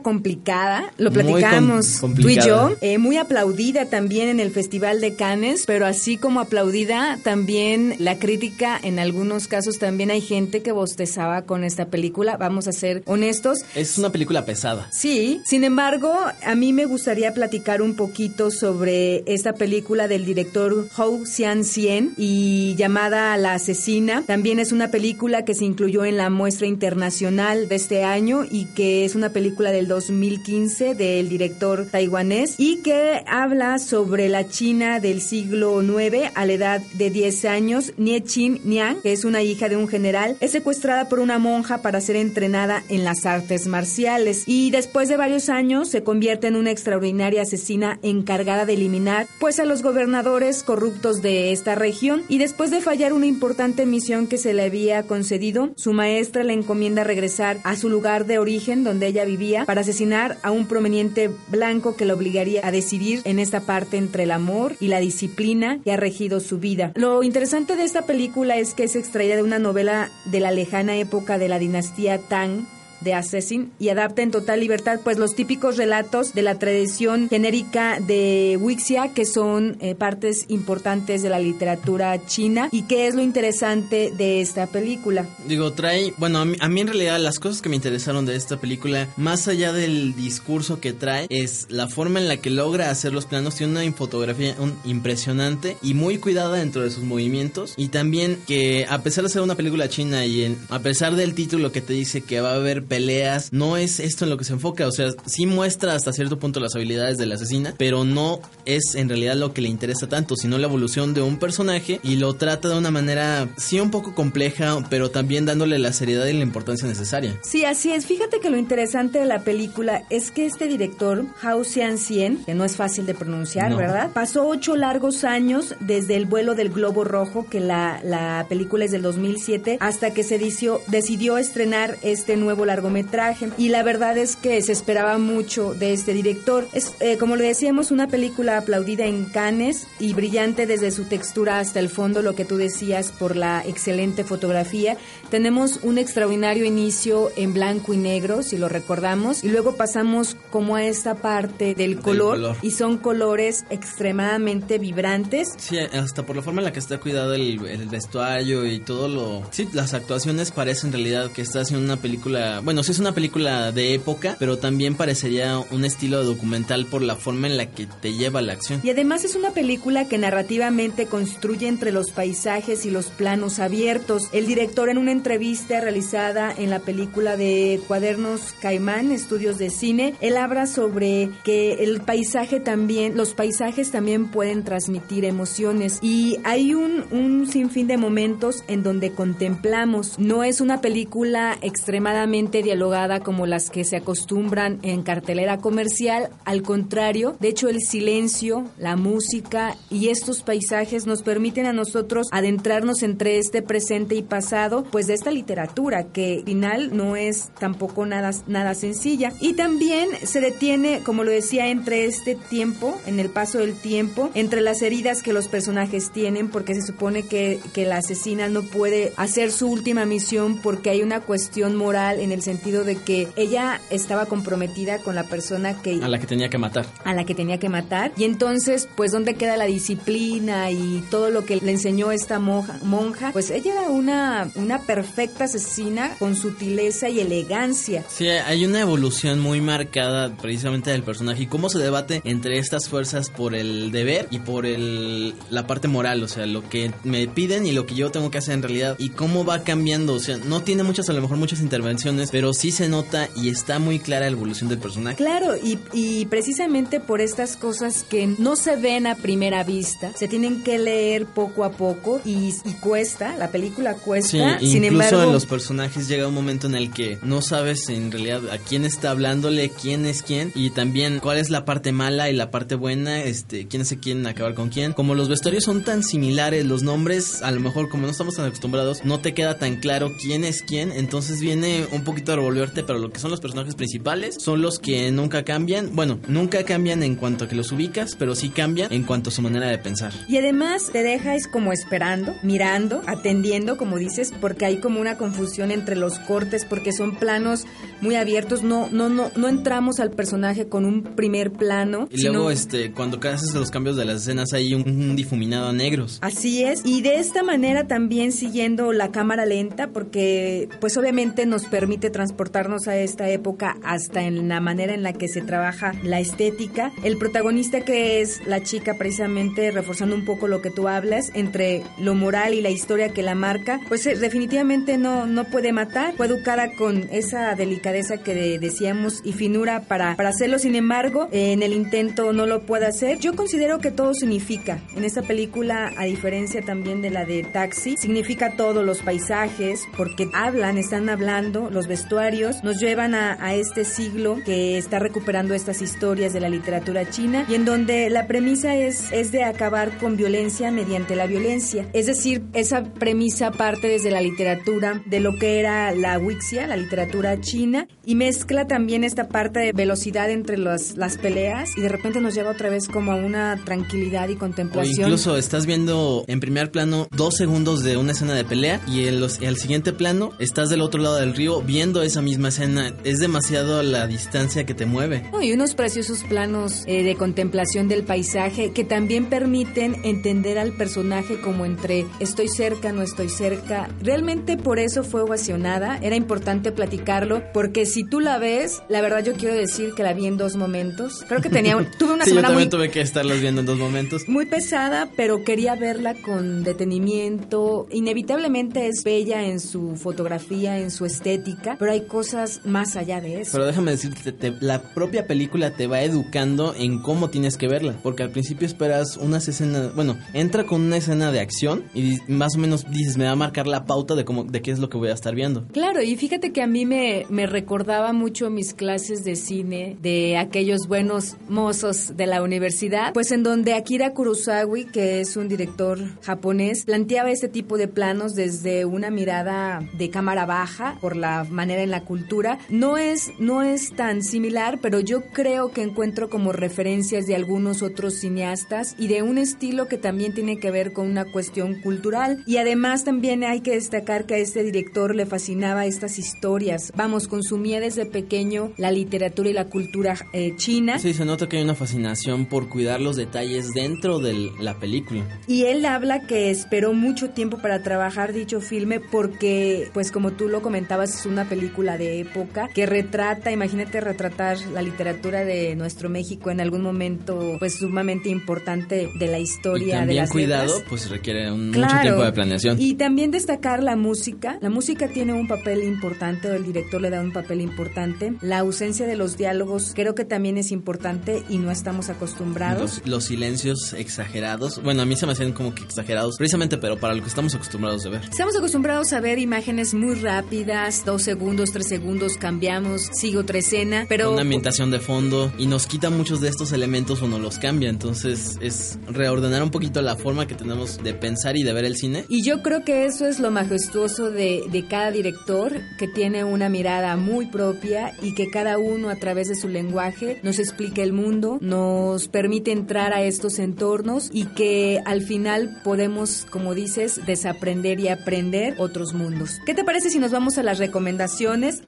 complicada, 0.00 0.92
lo 0.96 1.10
platicamos 1.10 2.00
tú 2.00 2.28
y 2.28 2.36
yo, 2.40 2.76
eh, 2.80 2.98
muy 2.98 3.16
aplaudida 3.16 3.86
también 3.86 4.28
en 4.28 4.40
el 4.40 4.50
Festival 4.50 5.00
de 5.00 5.14
Cannes, 5.14 5.64
pero 5.66 5.86
así 5.86 6.16
como 6.16 6.40
aplaudida, 6.40 7.18
también 7.22 7.94
la 7.98 8.18
crítica, 8.18 8.78
en 8.82 8.98
algunos 8.98 9.48
casos 9.48 9.78
también 9.78 10.10
hay 10.10 10.20
gente 10.20 10.62
que 10.62 10.72
bostezaba 10.72 11.42
con 11.42 11.64
esta 11.64 11.86
película, 11.86 12.36
vamos 12.36 12.68
a 12.68 12.72
ser 12.72 13.02
honestos. 13.06 13.64
Es 13.74 13.98
una 13.98 14.10
película 14.10 14.44
pesada. 14.44 14.88
Sí, 14.92 15.40
sin 15.44 15.64
embargo, 15.64 16.14
a 16.44 16.54
mí 16.54 16.72
me 16.72 16.86
gustaría 16.86 17.32
platicar 17.32 17.82
un 17.82 17.94
poquito 17.94 18.50
sobre 18.50 19.22
esta 19.26 19.54
película 19.54 20.08
del 20.08 20.24
director 20.24 20.88
Hou 20.96 21.24
Xian-Sien 21.24 22.14
y 22.16 22.74
llamada 22.76 23.36
La 23.36 23.54
Asesina. 23.54 24.22
También 24.26 24.58
es 24.58 24.72
una 24.72 24.90
película 24.90 25.44
que 25.44 25.54
se 25.54 25.64
incluyó 25.64 26.04
en 26.04 26.16
la 26.16 26.30
muestra 26.30 26.66
internacional 26.66 27.68
de 27.68 27.77
este 27.78 28.02
año 28.02 28.44
y 28.50 28.66
que 28.74 29.04
es 29.04 29.14
una 29.14 29.30
película 29.30 29.70
del 29.70 29.86
2015 29.86 30.96
del 30.96 31.28
director 31.28 31.86
taiwanés 31.86 32.56
y 32.58 32.78
que 32.78 33.22
habla 33.26 33.78
sobre 33.78 34.28
la 34.28 34.48
China 34.48 34.98
del 34.98 35.20
siglo 35.20 35.80
IX 35.80 36.32
a 36.34 36.44
la 36.44 36.52
edad 36.52 36.80
de 36.94 37.10
10 37.10 37.44
años. 37.44 37.92
Nie 37.96 38.22
Chin 38.24 38.60
Niang, 38.64 39.00
que 39.00 39.12
es 39.12 39.24
una 39.24 39.42
hija 39.42 39.68
de 39.68 39.76
un 39.76 39.86
general, 39.86 40.36
es 40.40 40.50
secuestrada 40.50 41.08
por 41.08 41.20
una 41.20 41.38
monja 41.38 41.78
para 41.78 42.00
ser 42.00 42.16
entrenada 42.16 42.82
en 42.88 43.04
las 43.04 43.26
artes 43.26 43.68
marciales 43.68 44.42
y 44.46 44.72
después 44.72 45.08
de 45.08 45.16
varios 45.16 45.48
años 45.48 45.88
se 45.88 46.02
convierte 46.02 46.48
en 46.48 46.56
una 46.56 46.72
extraordinaria 46.72 47.42
asesina 47.42 48.00
encargada 48.02 48.66
de 48.66 48.74
eliminar 48.74 49.28
pues 49.38 49.60
a 49.60 49.64
los 49.64 49.82
gobernadores 49.82 50.64
corruptos 50.64 51.22
de 51.22 51.52
esta 51.52 51.76
región 51.76 52.24
y 52.28 52.38
después 52.38 52.72
de 52.72 52.80
fallar 52.80 53.12
una 53.12 53.26
importante 53.26 53.86
misión 53.86 54.26
que 54.26 54.36
se 54.36 54.52
le 54.52 54.64
había 54.64 55.04
concedido, 55.04 55.70
su 55.76 55.92
maestra 55.92 56.42
le 56.42 56.54
encomienda 56.54 57.04
regresar 57.04 57.60
a 57.68 57.76
su 57.76 57.90
lugar 57.90 58.24
de 58.24 58.38
origen 58.38 58.82
donde 58.82 59.08
ella 59.08 59.26
vivía 59.26 59.66
para 59.66 59.82
asesinar 59.82 60.38
a 60.42 60.50
un 60.50 60.66
proveniente 60.66 61.30
blanco 61.48 61.96
que 61.96 62.06
lo 62.06 62.14
obligaría 62.14 62.66
a 62.66 62.70
decidir 62.70 63.20
en 63.24 63.38
esta 63.38 63.60
parte 63.60 63.98
entre 63.98 64.22
el 64.22 64.30
amor 64.30 64.74
y 64.80 64.88
la 64.88 65.00
disciplina 65.00 65.78
que 65.84 65.92
ha 65.92 65.98
regido 65.98 66.40
su 66.40 66.58
vida. 66.58 66.92
Lo 66.94 67.22
interesante 67.22 67.76
de 67.76 67.84
esta 67.84 68.06
película 68.06 68.56
es 68.56 68.72
que 68.72 68.84
es 68.84 68.96
extraída 68.96 69.36
de 69.36 69.42
una 69.42 69.58
novela 69.58 70.10
de 70.24 70.40
la 70.40 70.50
lejana 70.50 70.96
época 70.96 71.36
de 71.36 71.48
la 71.48 71.58
dinastía 71.58 72.16
Tang 72.16 72.66
de 73.00 73.14
Assassin 73.14 73.72
y 73.78 73.88
adapta 73.88 74.22
en 74.22 74.30
total 74.30 74.60
libertad 74.60 75.00
pues 75.02 75.18
los 75.18 75.34
típicos 75.34 75.76
relatos 75.76 76.34
de 76.34 76.42
la 76.42 76.58
tradición 76.58 77.28
genérica 77.28 78.00
de 78.00 78.58
Wuxia 78.60 79.08
que 79.14 79.24
son 79.24 79.76
eh, 79.80 79.94
partes 79.94 80.44
importantes 80.48 81.22
de 81.22 81.28
la 81.28 81.38
literatura 81.38 82.24
china. 82.26 82.68
Y 82.72 82.82
qué 82.82 83.06
es 83.06 83.14
lo 83.14 83.22
interesante 83.22 84.12
de 84.16 84.40
esta 84.40 84.66
película. 84.66 85.26
Digo, 85.46 85.72
trae, 85.72 86.12
bueno, 86.16 86.40
a 86.40 86.44
mí, 86.44 86.80
en 86.80 86.86
realidad 86.86 87.18
las 87.18 87.38
cosas 87.38 87.62
que 87.62 87.68
me 87.68 87.76
interesaron 87.76 88.26
de 88.26 88.36
esta 88.36 88.58
película, 88.58 89.08
más 89.16 89.48
allá 89.48 89.72
del 89.72 90.14
discurso 90.14 90.80
que 90.80 90.92
trae, 90.92 91.26
es 91.30 91.66
la 91.70 91.88
forma 91.88 92.20
en 92.20 92.28
la 92.28 92.38
que 92.38 92.50
logra 92.50 92.90
hacer 92.90 93.12
los 93.12 93.26
planos, 93.26 93.56
tiene 93.56 93.72
una 93.72 93.92
fotografía 93.96 94.54
impresionante 94.84 95.76
y 95.82 95.94
muy 95.94 96.18
cuidada 96.18 96.56
dentro 96.56 96.82
de 96.82 96.90
sus 96.90 97.04
movimientos. 97.04 97.74
Y 97.76 97.88
también 97.88 98.38
que 98.46 98.86
a 98.88 99.02
pesar 99.02 99.24
de 99.24 99.30
ser 99.30 99.42
una 99.42 99.54
película 99.54 99.88
china 99.88 100.24
y 100.24 100.56
a 100.68 100.78
pesar 100.80 101.16
del 101.16 101.34
título 101.34 101.72
que 101.72 101.80
te 101.80 101.92
dice 101.92 102.22
que 102.22 102.40
va 102.40 102.52
a 102.52 102.56
haber 102.56 102.84
peleas, 102.88 103.52
no 103.52 103.76
es 103.76 104.00
esto 104.00 104.24
en 104.24 104.30
lo 104.30 104.36
que 104.36 104.44
se 104.44 104.54
enfoca. 104.54 104.86
O 104.86 104.92
sea, 104.92 105.10
sí 105.26 105.46
muestra 105.46 105.94
hasta 105.94 106.12
cierto 106.12 106.38
punto 106.38 106.60
las 106.60 106.74
habilidades 106.74 107.18
de 107.18 107.26
la 107.26 107.36
asesina, 107.36 107.74
pero 107.76 108.04
no 108.04 108.40
es 108.64 108.94
en 108.94 109.08
realidad 109.08 109.36
lo 109.36 109.52
que 109.52 109.62
le 109.62 109.68
interesa 109.68 110.08
tanto, 110.08 110.36
sino 110.36 110.58
la 110.58 110.66
evolución 110.66 111.14
de 111.14 111.22
un 111.22 111.38
personaje 111.38 112.00
y 112.02 112.16
lo 112.16 112.34
trata 112.34 112.68
de 112.68 112.78
una 112.78 112.90
manera, 112.90 113.48
sí, 113.56 113.78
un 113.80 113.90
poco 113.90 114.14
compleja, 114.14 114.84
pero 114.90 115.10
también 115.10 115.46
dándole 115.46 115.78
la 115.78 115.92
seriedad 115.92 116.26
y 116.26 116.32
la 116.32 116.42
importancia 116.42 116.88
necesaria. 116.88 117.38
Sí, 117.42 117.64
así 117.64 117.92
es. 117.92 118.06
Fíjate 118.06 118.40
que 118.40 118.50
lo 118.50 118.56
interesante 118.56 119.18
de 119.18 119.26
la 119.26 119.40
película 119.40 120.04
es 120.10 120.30
que 120.30 120.46
este 120.46 120.66
director, 120.66 121.24
Hao 121.42 121.64
Xian-Sien, 121.64 122.44
que 122.44 122.54
no 122.54 122.64
es 122.64 122.76
fácil 122.76 123.06
de 123.06 123.14
pronunciar, 123.14 123.74
¿verdad? 123.76 124.10
Pasó 124.12 124.46
ocho 124.46 124.76
largos 124.76 125.24
años 125.24 125.74
desde 125.80 126.16
el 126.16 126.26
vuelo 126.26 126.54
del 126.54 126.70
Globo 126.70 127.04
Rojo, 127.04 127.46
que 127.48 127.60
la, 127.60 128.00
la 128.04 128.46
película 128.48 128.84
es 128.84 128.90
del 128.90 129.02
2007, 129.02 129.78
hasta 129.80 130.12
que 130.12 130.22
se 130.22 130.38
decidió, 130.38 130.80
decidió 130.86 131.38
estrenar 131.38 131.98
este 132.02 132.36
nuevo 132.36 132.64
largo 132.64 132.77
largometraje 132.78 133.50
y 133.58 133.68
la 133.68 133.82
verdad 133.82 134.16
es 134.16 134.36
que 134.36 134.62
se 134.62 134.72
esperaba 134.72 135.18
mucho 135.18 135.74
de 135.74 135.92
este 135.92 136.12
director. 136.12 136.66
Es, 136.72 136.94
eh, 137.00 137.18
como 137.18 137.36
le 137.36 137.44
decíamos, 137.44 137.90
una 137.90 138.06
película 138.06 138.56
aplaudida 138.56 139.04
en 139.06 139.24
Cannes 139.24 139.86
y 139.98 140.14
brillante 140.14 140.66
desde 140.66 140.90
su 140.90 141.04
textura 141.04 141.58
hasta 141.58 141.80
el 141.80 141.88
fondo, 141.88 142.22
lo 142.22 142.34
que 142.34 142.44
tú 142.44 142.56
decías 142.56 143.10
por 143.10 143.36
la 143.36 143.62
excelente 143.66 144.22
fotografía. 144.22 144.96
Tenemos 145.30 145.80
un 145.82 145.98
extraordinario 145.98 146.64
inicio 146.64 147.30
en 147.36 147.52
blanco 147.52 147.92
y 147.94 147.96
negro, 147.96 148.42
si 148.42 148.56
lo 148.56 148.68
recordamos, 148.68 149.42
y 149.42 149.48
luego 149.48 149.76
pasamos 149.76 150.36
como 150.50 150.76
a 150.76 150.84
esta 150.84 151.16
parte 151.16 151.74
del 151.74 151.98
color, 152.00 152.36
color. 152.36 152.56
y 152.62 152.70
son 152.70 152.98
colores 152.98 153.64
extremadamente 153.70 154.78
vibrantes. 154.78 155.54
Sí, 155.58 155.78
hasta 155.78 156.24
por 156.24 156.36
la 156.36 156.42
forma 156.42 156.60
en 156.60 156.66
la 156.66 156.72
que 156.72 156.78
está 156.78 156.98
cuidado 156.98 157.34
el, 157.34 157.64
el 157.66 157.88
vestuario 157.88 158.66
y 158.66 158.80
todo 158.80 159.08
lo... 159.08 159.42
Sí, 159.50 159.68
las 159.72 159.94
actuaciones 159.94 160.50
parecen 160.50 160.88
en 160.88 160.92
realidad 160.94 161.32
que 161.32 161.42
está 161.42 161.60
haciendo 161.60 161.84
una 161.84 162.00
película... 162.00 162.60
Bueno, 162.64 162.82
sí 162.82 162.92
es 162.92 162.98
una 162.98 163.12
película 163.12 163.72
de 163.72 163.94
época, 163.94 164.36
pero 164.38 164.58
también 164.58 164.94
parecería 164.94 165.58
un 165.58 165.84
estilo 165.84 166.24
documental 166.24 166.86
por 166.86 167.02
la 167.02 167.16
forma 167.16 167.46
en 167.46 167.56
la 167.56 167.66
que 167.66 167.86
te 167.86 168.14
lleva 168.14 168.40
la 168.40 168.54
acción. 168.54 168.80
Y 168.82 168.90
además 168.90 169.24
es 169.24 169.34
una 169.34 169.50
película 169.50 170.08
que 170.08 170.18
narrativamente 170.18 171.06
construye 171.06 171.68
entre 171.68 171.92
los 171.92 172.10
paisajes 172.10 172.86
y 172.86 172.90
los 172.90 173.06
planos 173.06 173.58
abiertos. 173.58 174.28
El 174.32 174.46
director 174.46 174.88
en 174.88 174.98
una 174.98 175.12
entrevista 175.12 175.80
realizada 175.80 176.54
en 176.56 176.70
la 176.70 176.78
película 176.80 177.36
de 177.36 177.80
Cuadernos 177.86 178.54
Caimán, 178.60 179.12
Estudios 179.12 179.58
de 179.58 179.70
Cine, 179.70 180.14
él 180.20 180.37
habla 180.38 180.66
sobre 180.66 181.30
que 181.44 181.84
el 181.84 182.00
paisaje 182.00 182.60
también, 182.60 183.16
los 183.16 183.34
paisajes 183.34 183.90
también 183.90 184.30
pueden 184.30 184.64
transmitir 184.64 185.24
emociones 185.24 185.98
y 186.02 186.38
hay 186.44 186.74
un, 186.74 187.04
un 187.10 187.46
sinfín 187.46 187.86
de 187.86 187.96
momentos 187.96 188.64
en 188.68 188.82
donde 188.82 189.12
contemplamos. 189.12 190.18
No 190.18 190.44
es 190.44 190.60
una 190.60 190.80
película 190.80 191.58
extremadamente 191.60 192.62
dialogada 192.62 193.20
como 193.20 193.46
las 193.46 193.70
que 193.70 193.84
se 193.84 193.96
acostumbran 193.96 194.78
en 194.82 195.02
cartelera 195.02 195.58
comercial, 195.58 196.30
al 196.44 196.62
contrario, 196.62 197.36
de 197.40 197.48
hecho 197.48 197.68
el 197.68 197.80
silencio, 197.80 198.64
la 198.78 198.96
música 198.96 199.76
y 199.90 200.08
estos 200.08 200.42
paisajes 200.42 201.06
nos 201.06 201.22
permiten 201.22 201.66
a 201.66 201.72
nosotros 201.72 202.28
adentrarnos 202.30 203.02
entre 203.02 203.38
este 203.38 203.62
presente 203.62 204.14
y 204.14 204.22
pasado, 204.22 204.84
pues 204.84 205.06
de 205.06 205.14
esta 205.14 205.30
literatura 205.30 206.12
que 206.12 206.38
al 206.38 206.44
final 206.44 206.96
no 206.96 207.16
es 207.16 207.50
tampoco 207.58 208.06
nada, 208.06 208.30
nada 208.46 208.74
sencilla. 208.74 209.32
Y 209.40 209.54
también 209.54 210.08
se 210.28 210.40
detiene, 210.40 211.00
como 211.02 211.24
lo 211.24 211.30
decía, 211.30 211.68
entre 211.68 212.04
este 212.04 212.34
tiempo, 212.34 213.00
en 213.06 213.20
el 213.20 213.30
paso 213.30 213.58
del 213.58 213.74
tiempo, 213.74 214.30
entre 214.34 214.60
las 214.60 214.82
heridas 214.82 215.22
que 215.22 215.32
los 215.32 215.48
personajes 215.48 216.10
tienen, 216.10 216.48
porque 216.48 216.74
se 216.74 216.82
supone 216.82 217.26
que, 217.26 217.60
que 217.72 217.86
la 217.86 217.96
asesina 217.96 218.48
no 218.48 218.62
puede 218.62 219.12
hacer 219.16 219.50
su 219.50 219.68
última 219.68 220.04
misión 220.04 220.60
porque 220.62 220.90
hay 220.90 221.02
una 221.02 221.20
cuestión 221.20 221.76
moral 221.76 222.20
en 222.20 222.32
el 222.32 222.42
sentido 222.42 222.84
de 222.84 222.96
que 222.96 223.28
ella 223.36 223.80
estaba 223.90 224.26
comprometida 224.26 224.98
con 224.98 225.14
la 225.14 225.24
persona 225.24 225.80
que... 225.80 226.00
A 226.02 226.08
la 226.08 226.18
que 226.18 226.26
tenía 226.26 226.48
que 226.48 226.58
matar. 226.58 226.86
A 227.04 227.14
la 227.14 227.24
que 227.24 227.34
tenía 227.34 227.58
que 227.58 227.68
matar. 227.68 228.12
Y 228.16 228.24
entonces, 228.24 228.88
pues, 228.96 229.12
¿dónde 229.12 229.34
queda 229.34 229.56
la 229.56 229.66
disciplina 229.66 230.70
y 230.70 231.04
todo 231.10 231.30
lo 231.30 231.44
que 231.44 231.56
le 231.56 231.72
enseñó 231.72 232.12
esta 232.12 232.38
monja? 232.38 232.78
monja? 232.82 233.32
Pues 233.32 233.50
ella 233.50 233.72
era 233.72 233.90
una, 233.90 234.50
una 234.54 234.80
perfecta 234.80 235.44
asesina 235.44 236.16
con 236.18 236.36
sutileza 236.36 237.08
y 237.08 237.20
elegancia. 237.20 238.04
Sí, 238.08 238.28
hay 238.28 238.64
una 238.64 238.80
evolución 238.80 239.40
muy 239.40 239.60
marcada 239.60 240.17
precisamente 240.40 240.90
del 240.90 241.02
personaje 241.02 241.44
y 241.44 241.46
cómo 241.46 241.68
se 241.68 241.78
debate 241.78 242.20
entre 242.24 242.58
estas 242.58 242.88
fuerzas 242.88 243.30
por 243.30 243.54
el 243.54 243.90
deber 243.90 244.28
y 244.30 244.38
por 244.38 244.66
el, 244.66 245.34
la 245.50 245.66
parte 245.66 245.88
moral, 245.88 246.22
o 246.22 246.28
sea, 246.28 246.46
lo 246.46 246.68
que 246.68 246.92
me 247.04 247.26
piden 247.28 247.66
y 247.66 247.72
lo 247.72 247.86
que 247.86 247.94
yo 247.94 248.10
tengo 248.10 248.30
que 248.30 248.38
hacer 248.38 248.54
en 248.54 248.62
realidad 248.62 248.96
y 248.98 249.10
cómo 249.10 249.44
va 249.44 249.62
cambiando, 249.62 250.14
o 250.14 250.20
sea, 250.20 250.36
no 250.36 250.62
tiene 250.62 250.82
muchas, 250.82 251.08
a 251.08 251.12
lo 251.12 251.20
mejor 251.22 251.36
muchas 251.36 251.60
intervenciones, 251.60 252.30
pero 252.30 252.52
sí 252.52 252.70
se 252.70 252.88
nota 252.88 253.28
y 253.36 253.48
está 253.48 253.78
muy 253.78 253.98
clara 253.98 254.26
la 254.26 254.32
evolución 254.32 254.68
del 254.68 254.78
personaje. 254.78 255.16
Claro, 255.16 255.56
y, 255.56 255.78
y 255.92 256.26
precisamente 256.26 257.00
por 257.00 257.20
estas 257.20 257.56
cosas 257.56 258.04
que 258.08 258.26
no 258.26 258.56
se 258.56 258.76
ven 258.76 259.06
a 259.06 259.14
primera 259.16 259.64
vista, 259.64 260.12
se 260.14 260.28
tienen 260.28 260.62
que 260.62 260.78
leer 260.78 261.26
poco 261.26 261.64
a 261.64 261.70
poco 261.72 262.20
y, 262.24 262.54
y 262.64 262.72
cuesta, 262.80 263.36
la 263.36 263.50
película 263.50 263.94
cuesta, 263.94 264.58
Sí, 264.58 264.70
sin 264.70 264.84
incluso 264.84 265.04
embargo... 265.04 265.22
en 265.22 265.32
los 265.32 265.46
personajes 265.46 266.08
llega 266.08 266.28
un 266.28 266.34
momento 266.34 266.66
en 266.66 266.74
el 266.74 266.90
que 266.90 267.18
no 267.22 267.42
sabes 267.42 267.88
en 267.88 268.10
realidad 268.10 268.50
a 268.50 268.58
quién 268.58 268.84
está 268.84 269.10
hablándole, 269.10 269.70
quién 269.70 270.06
es 270.08 270.22
quién 270.22 270.52
y 270.54 270.70
también 270.70 271.20
cuál 271.20 271.38
es 271.38 271.50
la 271.50 271.64
parte 271.64 271.92
mala 271.92 272.30
y 272.30 272.34
la 272.34 272.50
parte 272.50 272.74
buena, 272.74 273.22
este, 273.22 273.68
quiénes 273.68 273.88
se 273.88 273.98
quieren 273.98 274.26
acabar 274.26 274.54
con 274.54 274.68
quién. 274.68 274.92
Como 274.92 275.14
los 275.14 275.28
vestuarios 275.28 275.64
son 275.64 275.84
tan 275.84 276.02
similares, 276.02 276.66
los 276.66 276.82
nombres 276.82 277.42
a 277.42 277.50
lo 277.50 277.60
mejor 277.60 277.88
como 277.88 278.04
no 278.04 278.10
estamos 278.10 278.36
tan 278.36 278.46
acostumbrados, 278.46 279.04
no 279.04 279.20
te 279.20 279.34
queda 279.34 279.58
tan 279.58 279.76
claro 279.76 280.12
quién 280.20 280.44
es 280.44 280.62
quién, 280.62 280.92
entonces 280.92 281.40
viene 281.40 281.86
un 281.92 282.04
poquito 282.04 282.32
a 282.32 282.36
revolverte, 282.36 282.82
pero 282.82 282.98
lo 282.98 283.10
que 283.10 283.20
son 283.20 283.30
los 283.30 283.40
personajes 283.40 283.74
principales 283.74 284.36
son 284.40 284.62
los 284.62 284.78
que 284.78 285.10
nunca 285.10 285.44
cambian, 285.44 285.94
bueno, 285.94 286.18
nunca 286.28 286.64
cambian 286.64 287.02
en 287.02 287.16
cuanto 287.16 287.44
a 287.44 287.48
que 287.48 287.56
los 287.56 287.72
ubicas, 287.72 288.16
pero 288.16 288.34
sí 288.34 288.50
cambian 288.50 288.92
en 288.92 289.04
cuanto 289.04 289.30
a 289.30 289.32
su 289.32 289.42
manera 289.42 289.68
de 289.68 289.78
pensar. 289.78 290.12
Y 290.28 290.36
además 290.38 290.90
te 290.92 291.02
dejas 291.02 291.46
como 291.46 291.72
esperando, 291.72 292.34
mirando, 292.42 293.02
atendiendo, 293.06 293.76
como 293.76 293.98
dices, 293.98 294.32
porque 294.40 294.66
hay 294.66 294.78
como 294.78 295.00
una 295.00 295.16
confusión 295.16 295.70
entre 295.70 295.96
los 295.96 296.18
cortes, 296.18 296.64
porque 296.64 296.92
son 296.92 297.16
planos 297.16 297.64
muy 298.00 298.14
abiertos. 298.14 298.62
No, 298.62 298.88
no, 298.90 299.08
no, 299.08 299.30
no 299.36 299.48
entramos 299.48 299.97
al 300.00 300.10
personaje 300.10 300.68
con 300.68 300.84
un 300.84 301.02
primer 301.02 301.50
plano. 301.52 302.08
Y 302.10 302.22
luego, 302.22 302.48
sino- 302.48 302.50
este, 302.50 302.92
cuando 302.92 303.18
haces 303.28 303.54
los 303.54 303.70
cambios 303.70 303.96
de 303.96 304.04
las 304.04 304.22
escenas 304.22 304.52
hay 304.52 304.74
un, 304.74 304.82
un 304.82 305.16
difuminado 305.16 305.68
a 305.68 305.72
negros. 305.72 306.18
Así 306.22 306.62
es, 306.64 306.82
y 306.84 307.02
de 307.02 307.16
esta 307.16 307.42
manera 307.42 307.86
también 307.86 308.32
siguiendo 308.32 308.92
la 308.92 309.10
cámara 309.10 309.46
lenta, 309.46 309.88
porque 309.90 310.68
pues 310.80 310.96
obviamente 310.96 311.46
nos 311.46 311.64
permite 311.66 312.10
transportarnos 312.10 312.88
a 312.88 312.96
esta 312.96 313.28
época 313.28 313.76
hasta 313.84 314.22
en 314.22 314.48
la 314.48 314.60
manera 314.60 314.94
en 314.94 315.02
la 315.02 315.12
que 315.12 315.28
se 315.28 315.40
trabaja 315.40 315.92
la 316.02 316.20
estética. 316.20 316.92
El 317.02 317.18
protagonista 317.18 317.80
que 317.82 318.20
es 318.20 318.46
la 318.46 318.62
chica 318.62 318.94
precisamente 318.98 319.70
reforzando 319.70 320.14
un 320.14 320.24
poco 320.24 320.48
lo 320.48 320.62
que 320.62 320.70
tú 320.70 320.88
hablas, 320.88 321.30
entre 321.34 321.82
lo 322.00 322.14
moral 322.14 322.54
y 322.54 322.60
la 322.60 322.70
historia 322.70 323.10
que 323.10 323.22
la 323.22 323.34
marca, 323.34 323.80
pues 323.88 324.06
eh, 324.06 324.16
definitivamente 324.16 324.96
no, 324.98 325.26
no 325.26 325.44
puede 325.44 325.72
matar, 325.72 326.14
fue 326.16 326.26
educada 326.26 326.72
con 326.76 327.08
esa 327.12 327.54
delicadeza 327.54 328.18
que 328.18 328.34
de- 328.34 328.58
decíamos 328.58 329.20
y 329.24 329.32
finura 329.32 329.82
para, 329.88 330.16
para 330.16 330.28
hacerlo, 330.28 330.58
sin 330.58 330.74
embargo, 330.74 331.28
en 331.32 331.62
el 331.62 331.72
intento 331.72 332.32
no 332.32 332.46
lo 332.46 332.60
puede 332.60 332.86
hacer. 332.86 333.18
Yo 333.18 333.34
considero 333.34 333.78
que 333.78 333.90
todo 333.90 334.14
significa 334.14 334.80
en 334.96 335.04
esta 335.04 335.22
película, 335.22 335.92
a 335.96 336.04
diferencia 336.04 336.62
también 336.62 337.02
de 337.02 337.10
la 337.10 337.24
de 337.24 337.42
Taxi, 337.42 337.96
significa 337.96 338.56
todo, 338.56 338.82
los 338.82 339.02
paisajes, 339.02 339.88
porque 339.96 340.28
hablan, 340.32 340.78
están 340.78 341.08
hablando, 341.08 341.70
los 341.70 341.86
vestuarios, 341.86 342.62
nos 342.62 342.80
llevan 342.80 343.14
a, 343.14 343.36
a 343.44 343.54
este 343.54 343.84
siglo 343.84 344.38
que 344.44 344.78
está 344.78 344.98
recuperando 344.98 345.54
estas 345.54 345.82
historias 345.82 346.32
de 346.32 346.40
la 346.40 346.48
literatura 346.48 347.08
china 347.10 347.46
y 347.48 347.54
en 347.54 347.64
donde 347.64 348.10
la 348.10 348.26
premisa 348.26 348.76
es, 348.76 349.10
es 349.12 349.32
de 349.32 349.44
acabar 349.44 349.98
con 349.98 350.16
violencia 350.16 350.70
mediante 350.70 351.16
la 351.16 351.26
violencia. 351.26 351.86
Es 351.92 352.06
decir, 352.06 352.42
esa 352.52 352.84
premisa 352.84 353.50
parte 353.50 353.88
desde 353.88 354.10
la 354.10 354.20
literatura 354.20 355.02
de 355.06 355.20
lo 355.20 355.38
que 355.38 355.60
era 355.60 355.92
la 355.94 356.18
Wuxia, 356.18 356.66
la 356.66 356.76
literatura 356.76 357.40
china, 357.40 357.86
y 358.04 358.14
mezcla 358.14 358.66
también 358.66 359.04
esta 359.04 359.28
parte 359.28 359.60
de 359.60 359.72
velocidad 359.78 360.28
entre 360.30 360.58
las, 360.58 360.96
las 360.98 361.16
peleas 361.16 361.70
y 361.78 361.80
de 361.80 361.88
repente 361.88 362.20
nos 362.20 362.34
lleva 362.34 362.50
otra 362.50 362.68
vez 362.68 362.88
como 362.88 363.12
a 363.12 363.14
una 363.14 363.58
tranquilidad 363.64 364.28
y 364.28 364.34
O 364.34 364.38
contemplación. 364.38 365.06
incluso 365.06 365.38
estás 365.38 365.64
viendo 365.64 366.24
en 366.26 366.40
primer 366.40 366.70
plano 366.70 367.08
dos 367.12 367.36
segundos 367.36 367.82
de 367.82 367.96
una 367.96 368.12
escena 368.12 368.34
de 368.34 368.44
pelea 368.44 368.80
y 368.86 369.06
en 369.06 369.20
los, 369.20 369.38
al 369.40 369.56
siguiente 369.56 369.92
plano 369.92 370.32
estás 370.38 370.68
del 370.68 370.82
otro 370.82 371.00
lado 371.00 371.16
del 371.16 371.34
río 371.34 371.62
viendo 371.62 372.02
esa 372.02 372.20
misma 372.20 372.48
escena. 372.48 372.92
Es 373.04 373.20
demasiado 373.20 373.82
la 373.82 374.06
distancia 374.06 374.66
que 374.66 374.74
te 374.74 374.84
mueve. 374.84 375.22
No, 375.32 375.40
y 375.40 375.52
unos 375.52 375.74
preciosos 375.74 376.24
planos 376.24 376.82
eh, 376.86 377.04
de 377.04 377.14
contemplación 377.14 377.86
del 377.88 378.02
paisaje 378.02 378.72
que 378.72 378.84
también 378.84 379.26
permiten 379.26 379.96
entender 380.04 380.58
al 380.58 380.72
personaje 380.72 381.40
como 381.40 381.64
entre 381.64 382.04
estoy 382.18 382.48
cerca, 382.48 382.90
no 382.90 383.02
estoy 383.02 383.28
cerca. 383.28 383.88
Realmente 384.02 384.56
por 384.56 384.80
eso 384.80 385.04
fue 385.04 385.22
ovacionada, 385.22 385.98
era 386.02 386.16
importante 386.16 386.72
platicarlo, 386.72 387.44
porque 387.54 387.86
si 387.86 388.02
tú 388.04 388.18
la 388.18 388.38
ves, 388.38 388.82
la 388.88 389.00
verdad 389.00 389.24
yo 389.24 389.34
quiero 389.34 389.54
decir 389.54 389.67
que 389.96 390.02
la 390.02 390.12
vi 390.14 390.26
en 390.26 390.36
dos 390.36 390.56
momentos. 390.56 391.24
Creo 391.28 391.40
que 391.40 391.50
tenía, 391.50 391.76
tuve 391.98 392.14
una 392.14 392.24
sí, 392.24 392.30
yo 392.30 392.36
semana 392.36 392.48
también 392.48 392.68
muy 392.68 392.70
tuve 392.70 392.90
que 392.90 393.00
estarlos 393.00 393.40
viendo 393.40 393.60
en 393.60 393.66
dos 393.66 393.78
momentos. 393.78 394.28
muy 394.28 394.46
pesada, 394.46 395.10
pero 395.16 395.44
quería 395.44 395.74
verla 395.74 396.14
con 396.14 396.64
detenimiento. 396.64 397.86
Inevitablemente 397.90 398.86
es 398.88 399.04
bella 399.04 399.44
en 399.44 399.60
su 399.60 399.96
fotografía, 399.96 400.78
en 400.78 400.90
su 400.90 401.04
estética, 401.04 401.76
pero 401.78 401.92
hay 401.92 402.02
cosas 402.06 402.60
más 402.64 402.96
allá 402.96 403.20
de 403.20 403.40
eso. 403.42 403.52
Pero 403.52 403.66
déjame 403.66 403.92
decirte, 403.92 404.32
te- 404.32 404.54
la 404.60 404.82
propia 404.94 405.26
película 405.26 405.72
te 405.72 405.86
va 405.86 406.00
educando 406.02 406.74
en 406.76 407.00
cómo 407.00 407.30
tienes 407.30 407.56
que 407.56 407.68
verla. 407.68 407.94
Porque 408.02 408.22
al 408.22 408.30
principio 408.30 408.66
esperas 408.66 409.16
unas 409.16 409.48
escenas, 409.48 409.94
bueno, 409.94 410.18
entra 410.32 410.64
con 410.64 410.80
una 410.82 410.96
escena 410.96 411.30
de 411.32 411.40
acción 411.40 411.84
y 411.94 412.18
más 412.28 412.56
o 412.56 412.58
menos 412.58 412.90
dices, 412.90 413.16
me 413.16 413.24
va 413.24 413.32
a 413.32 413.36
marcar 413.36 413.66
la 413.66 413.84
pauta 413.84 414.14
de 414.14 414.24
cómo, 414.24 414.44
de 414.44 414.62
qué 414.62 414.70
es 414.70 414.78
lo 414.78 414.88
que 414.88 414.96
voy 414.98 415.08
a 415.10 415.14
estar 415.14 415.34
viendo. 415.34 415.66
Claro, 415.72 416.02
y 416.02 416.16
fíjate 416.16 416.52
que 416.52 416.62
a 416.62 416.66
mí 416.66 416.86
me, 416.86 417.26
me 417.28 417.46
recordaba 417.46 418.12
mucho 418.12 418.50
mis 418.50 418.74
clases 418.74 419.24
de 419.24 419.36
cine 419.48 419.96
de 420.02 420.36
aquellos 420.36 420.86
buenos 420.86 421.36
mozos 421.48 422.16
de 422.16 422.26
la 422.26 422.42
universidad, 422.42 423.12
pues 423.14 423.32
en 423.32 423.42
donde 423.42 423.72
Akira 423.72 424.12
Kurosawa, 424.12 424.78
que 424.92 425.20
es 425.20 425.36
un 425.36 425.48
director 425.48 425.98
japonés, 426.22 426.84
planteaba 426.84 427.30
este 427.30 427.48
tipo 427.48 427.78
de 427.78 427.88
planos 427.88 428.34
desde 428.34 428.84
una 428.84 429.10
mirada 429.10 429.80
de 429.96 430.10
cámara 430.10 430.44
baja 430.44 430.98
por 431.00 431.16
la 431.16 431.44
manera 431.44 431.82
en 431.82 431.90
la 431.90 432.04
cultura. 432.04 432.58
No 432.68 432.98
es, 432.98 433.30
no 433.38 433.62
es 433.62 433.92
tan 433.96 434.22
similar, 434.22 434.78
pero 434.82 435.00
yo 435.00 435.22
creo 435.32 435.70
que 435.70 435.82
encuentro 435.82 436.28
como 436.28 436.52
referencias 436.52 437.26
de 437.26 437.34
algunos 437.34 437.82
otros 437.82 438.14
cineastas 438.14 438.94
y 438.98 439.08
de 439.08 439.22
un 439.22 439.38
estilo 439.38 439.88
que 439.88 439.96
también 439.96 440.34
tiene 440.34 440.58
que 440.58 440.70
ver 440.70 440.92
con 440.92 441.08
una 441.08 441.24
cuestión 441.24 441.80
cultural. 441.80 442.42
Y 442.46 442.58
además 442.58 443.04
también 443.04 443.44
hay 443.44 443.60
que 443.60 443.72
destacar 443.72 444.26
que 444.26 444.34
a 444.34 444.38
este 444.38 444.62
director 444.62 445.14
le 445.14 445.24
fascinaba 445.24 445.86
estas 445.86 446.18
historias. 446.18 446.92
Vamos, 446.94 447.28
consumía 447.28 447.80
desde 447.80 448.04
pequeño 448.04 448.72
la 448.76 448.90
literatura 448.90 449.37
literatura 449.38 449.48
y 449.50 449.52
la 449.52 449.64
cultura 449.70 450.16
eh, 450.32 450.54
china. 450.56 450.98
Sí, 450.98 451.14
se 451.14 451.24
nota 451.24 451.48
que 451.48 451.58
hay 451.58 451.62
una 451.62 451.74
fascinación 451.74 452.46
por 452.46 452.68
cuidar 452.68 453.00
los 453.00 453.16
detalles 453.16 453.72
dentro 453.74 454.18
de 454.18 454.50
la 454.60 454.74
película. 454.78 455.24
Y 455.46 455.64
él 455.64 455.84
habla 455.86 456.26
que 456.26 456.50
esperó 456.50 456.92
mucho 456.92 457.30
tiempo 457.30 457.58
para 457.58 457.82
trabajar 457.82 458.32
dicho 458.32 458.60
filme 458.60 459.00
porque, 459.00 459.90
pues 459.94 460.10
como 460.10 460.32
tú 460.32 460.48
lo 460.48 460.62
comentabas, 460.62 461.14
es 461.20 461.26
una 461.26 461.48
película 461.48 461.96
de 461.98 462.20
época 462.20 462.68
que 462.74 462.86
retrata, 462.86 463.50
imagínate 463.52 464.00
retratar 464.00 464.58
la 464.72 464.82
literatura 464.82 465.44
de 465.44 465.76
nuestro 465.76 466.08
México 466.08 466.50
en 466.50 466.60
algún 466.60 466.82
momento, 466.82 467.56
pues 467.58 467.74
sumamente 467.74 468.28
importante 468.28 469.08
de 469.18 469.26
la 469.28 469.38
historia 469.38 469.86
y 469.86 469.90
también 469.90 470.08
de 470.08 470.14
las 470.22 470.30
cuidado, 470.30 470.66
letras. 470.66 470.84
pues 470.88 471.10
requiere 471.10 471.52
un 471.52 471.70
Claro. 471.72 471.92
mucho 471.94 472.02
tiempo 472.02 472.24
de 472.24 472.32
planeación. 472.32 472.80
Y 472.80 472.94
también 472.94 473.30
destacar 473.30 473.82
la 473.82 473.96
música. 473.96 474.58
La 474.60 474.70
música 474.70 475.08
tiene 475.08 475.32
un 475.32 475.46
papel 475.46 475.82
importante, 475.84 476.48
o 476.50 476.54
el 476.54 476.64
director 476.64 477.00
le 477.00 477.10
da 477.10 477.20
un 477.20 477.32
papel 477.32 477.60
importante. 477.60 478.32
La 478.40 478.58
ausencia 478.58 479.06
de 479.06 479.16
los 479.16 479.27
diálogos 479.36 479.92
creo 479.94 480.14
que 480.14 480.24
también 480.24 480.58
es 480.58 480.72
importante 480.72 481.42
y 481.48 481.58
no 481.58 481.70
estamos 481.70 482.08
acostumbrados. 482.08 482.98
Los, 482.98 483.08
los 483.08 483.24
silencios 483.24 483.92
exagerados. 483.92 484.82
Bueno, 484.82 485.02
a 485.02 485.04
mí 485.04 485.16
se 485.16 485.26
me 485.26 485.32
hacen 485.32 485.52
como 485.52 485.74
que 485.74 485.82
exagerados, 485.82 486.36
precisamente, 486.38 486.78
pero 486.78 486.98
para 486.98 487.14
lo 487.14 487.22
que 487.22 487.28
estamos 487.28 487.54
acostumbrados 487.54 488.02
de 488.02 488.10
ver. 488.10 488.22
Estamos 488.30 488.56
acostumbrados 488.56 489.12
a 489.12 489.20
ver 489.20 489.38
imágenes 489.38 489.94
muy 489.94 490.14
rápidas, 490.16 491.04
dos 491.04 491.22
segundos, 491.22 491.72
tres 491.72 491.88
segundos, 491.88 492.36
cambiamos, 492.36 493.08
sigo 493.12 493.40
otra 493.40 493.58
escena, 493.58 494.06
pero... 494.08 494.32
Una 494.32 494.42
ambientación 494.42 494.90
de 494.90 495.00
fondo 495.00 495.52
y 495.58 495.66
nos 495.66 495.86
quita 495.86 496.10
muchos 496.10 496.40
de 496.40 496.48
estos 496.48 496.72
elementos 496.72 497.22
o 497.22 497.28
nos 497.28 497.40
los 497.40 497.58
cambia. 497.58 497.90
Entonces 497.90 498.58
es 498.60 498.98
reordenar 499.08 499.62
un 499.62 499.70
poquito 499.70 500.02
la 500.02 500.16
forma 500.16 500.46
que 500.46 500.54
tenemos 500.54 501.02
de 501.02 501.14
pensar 501.14 501.56
y 501.56 501.62
de 501.62 501.72
ver 501.72 501.84
el 501.84 501.96
cine. 501.96 502.24
Y 502.28 502.42
yo 502.42 502.62
creo 502.62 502.84
que 502.84 503.06
eso 503.06 503.26
es 503.26 503.40
lo 503.40 503.50
majestuoso 503.50 504.30
de, 504.30 504.64
de 504.70 504.86
cada 504.86 505.10
director, 505.10 505.72
que 505.98 506.08
tiene 506.08 506.44
una 506.44 506.68
mirada 506.68 507.16
muy 507.16 507.46
propia 507.46 508.12
y 508.22 508.34
que 508.34 508.50
cada 508.50 508.78
uno 508.78 509.10
a 509.10 509.16
través 509.18 509.48
de 509.48 509.54
su 509.54 509.68
lenguaje 509.68 510.40
nos 510.42 510.58
explica 510.58 511.02
el 511.02 511.12
mundo, 511.12 511.58
nos 511.60 512.28
permite 512.28 512.72
entrar 512.72 513.12
a 513.12 513.22
estos 513.22 513.58
entornos 513.58 514.30
y 514.32 514.46
que 514.46 515.00
al 515.04 515.22
final 515.22 515.80
podemos, 515.84 516.46
como 516.50 516.74
dices, 516.74 517.20
desaprender 517.26 518.00
y 518.00 518.08
aprender 518.08 518.74
otros 518.78 519.14
mundos. 519.14 519.58
¿Qué 519.66 519.74
te 519.74 519.84
parece 519.84 520.10
si 520.10 520.18
nos 520.18 520.32
vamos 520.32 520.58
a 520.58 520.62
las 520.62 520.78
recomendaciones? 520.78 521.82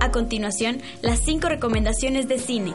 A 0.00 0.10
continuación, 0.10 0.80
las 1.02 1.20
5 1.24 1.48
recomendaciones 1.48 2.26
de 2.26 2.38
cine. 2.38 2.74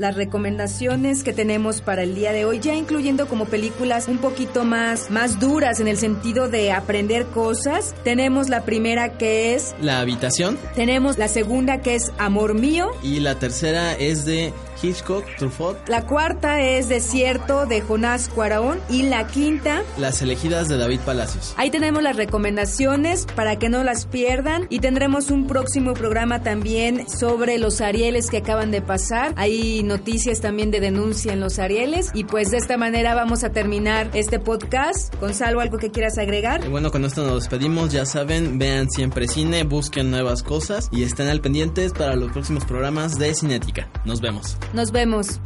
Las 0.00 0.16
recomendaciones 0.16 1.22
que 1.22 1.34
tenemos 1.34 1.82
para 1.82 2.02
el 2.02 2.14
día 2.14 2.32
de 2.32 2.46
hoy, 2.46 2.58
ya 2.58 2.74
incluyendo 2.74 3.28
como 3.28 3.44
películas 3.44 4.08
un 4.08 4.16
poquito 4.16 4.64
más, 4.64 5.10
más 5.10 5.38
duras 5.38 5.78
en 5.78 5.88
el 5.88 5.98
sentido 5.98 6.48
de 6.48 6.72
aprender 6.72 7.26
cosas. 7.26 7.94
Tenemos 8.02 8.48
la 8.48 8.64
primera 8.64 9.18
que 9.18 9.54
es, 9.54 9.74
La 9.82 10.00
habitación 10.00 10.58
tenemos 10.74 11.18
la 11.18 11.28
segunda 11.28 11.82
que 11.82 11.96
es 11.96 12.12
Amor 12.16 12.54
Mío, 12.54 12.90
y 13.02 13.20
la 13.20 13.38
tercera 13.38 13.92
es 13.92 14.24
de 14.24 14.54
Hitchcock, 14.82 15.26
Truffaut. 15.36 15.76
la 15.88 16.06
cuarta 16.06 16.62
es 16.62 16.88
Desierto 16.88 17.66
de 17.66 17.82
Jonás 17.82 18.30
Cuarón 18.30 18.80
y 18.88 19.02
la 19.02 19.26
quinta 19.26 19.82
Las 19.98 20.22
elegidas 20.22 20.68
de 20.68 20.78
David 20.78 21.00
Palacios. 21.00 21.52
Ahí 21.58 21.70
tenemos 21.70 22.02
las 22.02 22.16
recomendaciones 22.16 23.26
para 23.36 23.58
que 23.58 23.68
no 23.68 23.84
las 23.84 24.06
pierdan 24.06 24.66
y 24.70 24.78
tendremos 24.78 25.30
un 25.30 25.46
próximo 25.46 25.92
programa 25.92 26.42
también 26.42 27.06
sobre 27.10 27.58
los 27.58 27.82
Arieles 27.82 28.30
que 28.30 28.38
acaban 28.38 28.70
de 28.70 28.80
pasar. 28.80 29.34
Hay 29.36 29.82
noticias 29.90 30.40
también 30.40 30.70
de 30.70 30.78
denuncia 30.78 31.32
en 31.32 31.40
los 31.40 31.58
Arieles 31.58 32.10
y 32.14 32.24
pues 32.24 32.52
de 32.52 32.58
esta 32.58 32.76
manera 32.76 33.14
vamos 33.14 33.42
a 33.42 33.50
terminar 33.50 34.08
este 34.14 34.38
podcast. 34.38 35.12
Gonzalo, 35.20 35.60
¿algo 35.60 35.78
que 35.78 35.90
quieras 35.90 36.16
agregar? 36.16 36.64
Y 36.64 36.68
bueno, 36.68 36.92
con 36.92 37.04
esto 37.04 37.26
nos 37.26 37.42
despedimos. 37.42 37.92
Ya 37.92 38.06
saben, 38.06 38.58
vean 38.58 38.88
siempre 38.88 39.26
cine, 39.26 39.64
busquen 39.64 40.10
nuevas 40.10 40.44
cosas 40.44 40.88
y 40.92 41.02
estén 41.02 41.26
al 41.26 41.40
pendientes 41.40 41.92
para 41.92 42.14
los 42.14 42.30
próximos 42.30 42.64
programas 42.64 43.18
de 43.18 43.34
Cinética. 43.34 43.90
Nos 44.04 44.20
vemos. 44.20 44.56
Nos 44.72 44.92
vemos. 44.92 45.40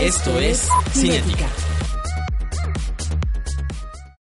Esto 0.00 0.38
es 0.40 0.68
Cinética. 0.92 1.46